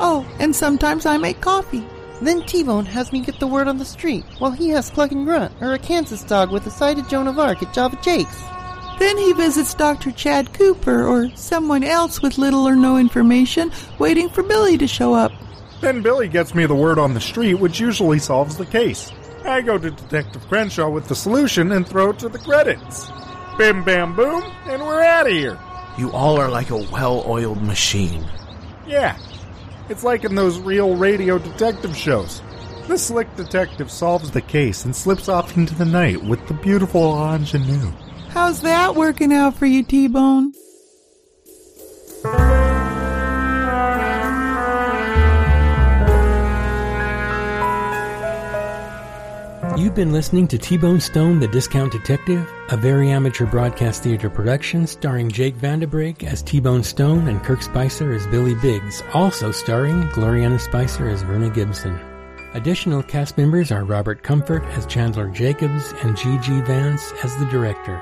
Oh, 0.00 0.26
and 0.40 0.56
sometimes 0.56 1.04
I 1.04 1.18
make 1.18 1.42
coffee. 1.42 1.86
Then 2.22 2.46
T-Bone 2.46 2.86
has 2.86 3.12
me 3.12 3.20
get 3.20 3.38
the 3.38 3.46
word 3.46 3.68
on 3.68 3.76
the 3.76 3.84
street, 3.84 4.24
while 4.38 4.52
he 4.52 4.70
has 4.70 4.88
Cluck 4.88 5.12
and 5.12 5.26
Grunt, 5.26 5.52
or 5.60 5.74
a 5.74 5.78
Kansas 5.78 6.24
dog 6.24 6.50
with 6.50 6.66
a 6.66 6.70
side 6.70 6.98
of 6.98 7.08
Joan 7.08 7.28
of 7.28 7.38
Arc 7.38 7.62
at 7.62 7.74
Java 7.74 7.98
Jake's. 8.00 8.42
Then 8.98 9.18
he 9.18 9.34
visits 9.34 9.74
Dr. 9.74 10.12
Chad 10.12 10.54
Cooper 10.54 11.06
or 11.06 11.28
someone 11.36 11.84
else 11.84 12.22
with 12.22 12.38
little 12.38 12.66
or 12.66 12.74
no 12.74 12.96
information, 12.96 13.70
waiting 13.98 14.30
for 14.30 14.42
Billy 14.42 14.78
to 14.78 14.86
show 14.86 15.12
up. 15.12 15.32
Then 15.82 16.00
Billy 16.00 16.28
gets 16.28 16.54
me 16.54 16.64
the 16.64 16.74
word 16.74 16.98
on 16.98 17.12
the 17.12 17.20
street, 17.20 17.54
which 17.56 17.80
usually 17.80 18.18
solves 18.18 18.56
the 18.56 18.64
case. 18.64 19.12
I 19.48 19.62
go 19.62 19.78
to 19.78 19.90
Detective 19.90 20.46
Crenshaw 20.48 20.90
with 20.90 21.08
the 21.08 21.14
solution 21.14 21.72
and 21.72 21.86
throw 21.86 22.10
it 22.10 22.18
to 22.20 22.28
the 22.28 22.38
credits. 22.38 23.10
Bim 23.56 23.84
bam 23.84 24.14
boom, 24.14 24.42
and 24.66 24.82
we're 24.82 25.02
out 25.02 25.26
of 25.26 25.32
here. 25.32 25.58
You 25.96 26.12
all 26.12 26.38
are 26.38 26.50
like 26.50 26.70
a 26.70 26.76
well-oiled 26.76 27.62
machine. 27.62 28.28
Yeah, 28.86 29.16
it's 29.88 30.04
like 30.04 30.24
in 30.24 30.34
those 30.34 30.58
real 30.58 30.96
radio 30.96 31.38
detective 31.38 31.96
shows. 31.96 32.42
The 32.86 32.98
slick 32.98 33.34
detective 33.36 33.90
solves 33.90 34.30
the 34.30 34.42
case 34.42 34.84
and 34.84 34.94
slips 34.94 35.28
off 35.28 35.56
into 35.56 35.74
the 35.74 35.84
night 35.84 36.22
with 36.22 36.46
the 36.48 36.54
beautiful 36.54 37.14
ingenue. 37.14 37.92
How's 38.28 38.60
that 38.62 38.94
working 38.94 39.32
out 39.32 39.54
for 39.54 39.66
you, 39.66 39.82
T-Bone? 39.82 40.52
You've 49.76 49.94
been 49.94 50.10
listening 50.10 50.48
to 50.48 50.56
T-Bone 50.56 51.00
Stone, 51.00 51.38
the 51.38 51.48
Discount 51.48 51.92
Detective, 51.92 52.50
a 52.70 52.78
very 52.78 53.10
amateur 53.10 53.44
broadcast 53.44 54.02
theater 54.02 54.30
production 54.30 54.86
starring 54.86 55.30
Jake 55.30 55.54
Vandebrake 55.54 56.24
as 56.24 56.40
T-Bone 56.40 56.82
Stone 56.82 57.28
and 57.28 57.44
Kirk 57.44 57.60
Spicer 57.60 58.14
as 58.14 58.26
Billy 58.28 58.54
Biggs, 58.54 59.02
also 59.12 59.52
starring 59.52 60.04
Gloriana 60.04 60.58
Spicer 60.58 61.10
as 61.10 61.20
Verna 61.20 61.50
Gibson. 61.50 62.00
Additional 62.54 63.02
cast 63.02 63.36
members 63.36 63.70
are 63.70 63.84
Robert 63.84 64.22
Comfort 64.22 64.64
as 64.68 64.86
Chandler 64.86 65.28
Jacobs 65.28 65.92
and 66.02 66.16
G.G. 66.16 66.62
Vance 66.62 67.12
as 67.22 67.36
the 67.36 67.44
director. 67.46 68.00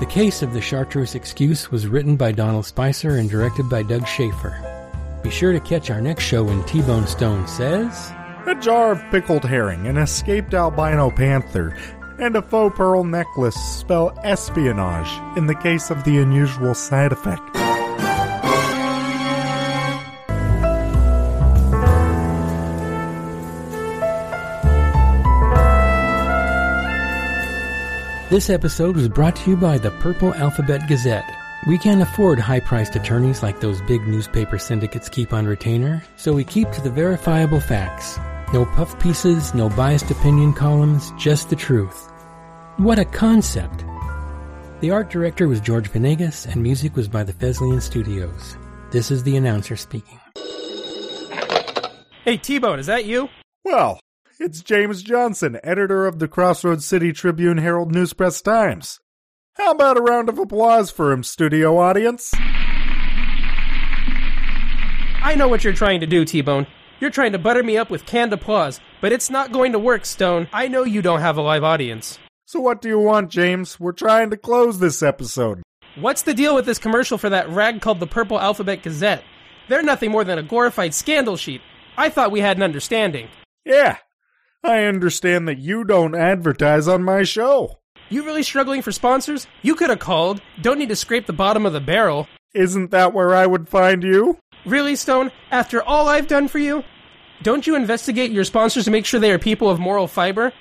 The 0.00 0.06
Case 0.06 0.42
of 0.42 0.52
the 0.52 0.60
Chartreuse 0.60 1.14
Excuse 1.14 1.70
was 1.70 1.86
written 1.86 2.16
by 2.16 2.32
Donald 2.32 2.66
Spicer 2.66 3.16
and 3.16 3.30
directed 3.30 3.70
by 3.70 3.82
Doug 3.82 4.06
Schaefer. 4.06 4.60
Be 5.22 5.30
sure 5.30 5.54
to 5.54 5.60
catch 5.60 5.88
our 5.88 6.02
next 6.02 6.24
show 6.24 6.44
when 6.44 6.62
T-Bone 6.64 7.06
Stone 7.06 7.48
says... 7.48 8.12
A 8.46 8.54
jar 8.54 8.92
of 8.92 9.02
pickled 9.10 9.42
herring, 9.42 9.86
an 9.86 9.96
escaped 9.96 10.52
albino 10.52 11.10
panther, 11.10 11.74
and 12.18 12.36
a 12.36 12.42
faux 12.42 12.76
pearl 12.76 13.02
necklace 13.02 13.54
spell 13.54 14.18
espionage 14.22 15.38
in 15.38 15.46
the 15.46 15.54
case 15.54 15.90
of 15.90 16.04
the 16.04 16.18
unusual 16.18 16.74
side 16.74 17.10
effect. 17.10 17.42
This 28.30 28.50
episode 28.50 28.96
was 28.96 29.08
brought 29.08 29.36
to 29.36 29.50
you 29.50 29.56
by 29.56 29.78
the 29.78 29.90
Purple 30.00 30.34
Alphabet 30.34 30.86
Gazette. 30.86 31.24
We 31.66 31.78
can't 31.78 32.02
afford 32.02 32.38
high 32.38 32.60
priced 32.60 32.94
attorneys 32.94 33.42
like 33.42 33.60
those 33.60 33.80
big 33.82 34.06
newspaper 34.06 34.58
syndicates 34.58 35.08
keep 35.08 35.32
on 35.32 35.46
retainer, 35.46 36.04
so 36.16 36.34
we 36.34 36.44
keep 36.44 36.70
to 36.72 36.82
the 36.82 36.90
verifiable 36.90 37.60
facts. 37.60 38.18
No 38.52 38.64
puff 38.66 38.98
pieces, 39.00 39.54
no 39.54 39.68
biased 39.70 40.10
opinion 40.10 40.52
columns, 40.52 41.12
just 41.18 41.50
the 41.50 41.56
truth. 41.56 42.10
What 42.76 42.98
a 42.98 43.04
concept! 43.04 43.84
The 44.80 44.90
art 44.90 45.10
director 45.10 45.48
was 45.48 45.60
George 45.60 45.88
Venegas, 45.88 46.46
and 46.46 46.62
music 46.62 46.94
was 46.94 47.08
by 47.08 47.24
the 47.24 47.32
Fesliyan 47.32 47.80
Studios. 47.80 48.56
This 48.90 49.10
is 49.10 49.22
the 49.22 49.36
announcer 49.36 49.76
speaking. 49.76 50.20
Hey, 52.24 52.36
T-Bone, 52.36 52.78
is 52.78 52.86
that 52.86 53.06
you? 53.06 53.28
Well, 53.64 53.98
it's 54.38 54.62
James 54.62 55.02
Johnson, 55.02 55.58
editor 55.64 56.06
of 56.06 56.18
the 56.18 56.28
Crossroads 56.28 56.84
City 56.84 57.12
Tribune 57.12 57.58
Herald 57.58 57.92
News 57.92 58.12
Press 58.12 58.42
Times. 58.42 59.00
How 59.54 59.70
about 59.70 59.96
a 59.96 60.02
round 60.02 60.28
of 60.28 60.38
applause 60.38 60.90
for 60.90 61.12
him, 61.12 61.22
studio 61.22 61.78
audience? 61.78 62.32
I 65.22 65.34
know 65.36 65.48
what 65.48 65.64
you're 65.64 65.72
trying 65.72 66.00
to 66.00 66.06
do, 66.06 66.24
T-Bone. 66.24 66.66
You're 67.04 67.10
trying 67.10 67.32
to 67.32 67.38
butter 67.38 67.62
me 67.62 67.76
up 67.76 67.90
with 67.90 68.06
canned 68.06 68.32
applause, 68.32 68.80
but 69.02 69.12
it's 69.12 69.28
not 69.28 69.52
going 69.52 69.72
to 69.72 69.78
work, 69.78 70.06
Stone. 70.06 70.48
I 70.54 70.68
know 70.68 70.84
you 70.84 71.02
don't 71.02 71.20
have 71.20 71.36
a 71.36 71.42
live 71.42 71.62
audience. 71.62 72.18
So 72.46 72.60
what 72.60 72.80
do 72.80 72.88
you 72.88 72.98
want, 72.98 73.30
James? 73.30 73.78
We're 73.78 73.92
trying 73.92 74.30
to 74.30 74.38
close 74.38 74.78
this 74.78 75.02
episode. 75.02 75.62
What's 75.96 76.22
the 76.22 76.32
deal 76.32 76.54
with 76.54 76.64
this 76.64 76.78
commercial 76.78 77.18
for 77.18 77.28
that 77.28 77.50
rag 77.50 77.82
called 77.82 78.00
the 78.00 78.06
Purple 78.06 78.40
Alphabet 78.40 78.82
Gazette? 78.82 79.22
They're 79.68 79.82
nothing 79.82 80.12
more 80.12 80.24
than 80.24 80.38
a 80.38 80.42
glorified 80.42 80.94
scandal 80.94 81.36
sheet. 81.36 81.60
I 81.94 82.08
thought 82.08 82.30
we 82.30 82.40
had 82.40 82.56
an 82.56 82.62
understanding. 82.62 83.28
Yeah, 83.66 83.98
I 84.62 84.84
understand 84.84 85.46
that 85.46 85.58
you 85.58 85.84
don't 85.84 86.14
advertise 86.14 86.88
on 86.88 87.02
my 87.02 87.22
show. 87.24 87.80
You 88.08 88.24
really 88.24 88.42
struggling 88.42 88.80
for 88.80 88.92
sponsors? 88.92 89.46
You 89.60 89.74
could 89.74 89.90
have 89.90 89.98
called. 89.98 90.40
Don't 90.62 90.78
need 90.78 90.88
to 90.88 90.96
scrape 90.96 91.26
the 91.26 91.34
bottom 91.34 91.66
of 91.66 91.74
the 91.74 91.80
barrel. 91.80 92.28
Isn't 92.54 92.92
that 92.92 93.12
where 93.12 93.34
I 93.34 93.44
would 93.44 93.68
find 93.68 94.02
you? 94.02 94.38
Really, 94.64 94.96
Stone? 94.96 95.32
After 95.50 95.82
all 95.82 96.08
I've 96.08 96.28
done 96.28 96.48
for 96.48 96.58
you? 96.58 96.82
Don't 97.44 97.66
you 97.66 97.76
investigate 97.76 98.30
your 98.30 98.44
sponsors 98.44 98.86
to 98.86 98.90
make 98.90 99.04
sure 99.04 99.20
they 99.20 99.30
are 99.30 99.38
people 99.38 99.68
of 99.68 99.78
moral 99.78 100.08
fiber? 100.08 100.54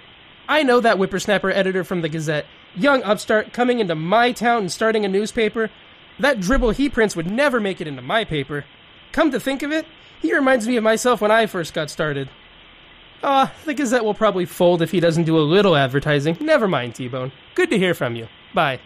I 0.49 0.63
know 0.63 0.81
that 0.81 0.97
whippersnapper 0.97 1.49
editor 1.49 1.85
from 1.85 2.01
the 2.01 2.09
Gazette. 2.09 2.45
Young 2.75 3.01
upstart 3.03 3.53
coming 3.53 3.79
into 3.79 3.95
my 3.95 4.33
town 4.33 4.63
and 4.63 4.71
starting 4.71 5.05
a 5.05 5.07
newspaper. 5.07 5.71
That 6.19 6.41
dribble 6.41 6.71
he 6.71 6.89
prints 6.89 7.15
would 7.15 7.31
never 7.31 7.61
make 7.61 7.79
it 7.79 7.87
into 7.87 8.01
my 8.01 8.25
paper. 8.25 8.65
Come 9.13 9.31
to 9.31 9.39
think 9.39 9.63
of 9.63 9.71
it, 9.71 9.85
he 10.21 10.35
reminds 10.35 10.67
me 10.67 10.75
of 10.75 10.83
myself 10.83 11.21
when 11.21 11.31
I 11.31 11.45
first 11.45 11.73
got 11.73 11.89
started. 11.89 12.29
Ah, 13.23 13.53
the 13.63 13.73
Gazette 13.73 14.03
will 14.03 14.13
probably 14.13 14.43
fold 14.43 14.81
if 14.81 14.91
he 14.91 14.99
doesn't 14.99 15.23
do 15.23 15.37
a 15.37 15.39
little 15.39 15.77
advertising. 15.77 16.35
Never 16.41 16.67
mind, 16.67 16.95
T-Bone. 16.95 17.31
Good 17.55 17.69
to 17.69 17.77
hear 17.77 17.93
from 17.93 18.17
you. 18.17 18.27
Bye. 18.53 18.81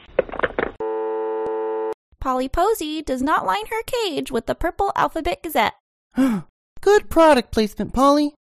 Polly 2.20 2.48
Posey 2.48 3.02
does 3.02 3.24
not 3.24 3.48
line 3.48 3.66
her 3.72 3.82
cage 3.82 4.32
with 4.32 4.46
the 4.46 4.54
Purple 4.54 4.92
Alphabet 4.96 5.42
Gazette. 5.42 5.74
Good 6.88 7.10
product 7.10 7.52
placement, 7.52 7.94
Polly. 7.94 8.34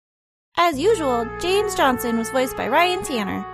As 0.55 0.79
usual, 0.79 1.27
James 1.41 1.75
Johnson 1.75 2.17
was 2.17 2.29
voiced 2.29 2.55
by 2.55 2.69
Ryan 2.69 3.03
Tanner. 3.03 3.45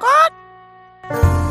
God! 0.00 1.45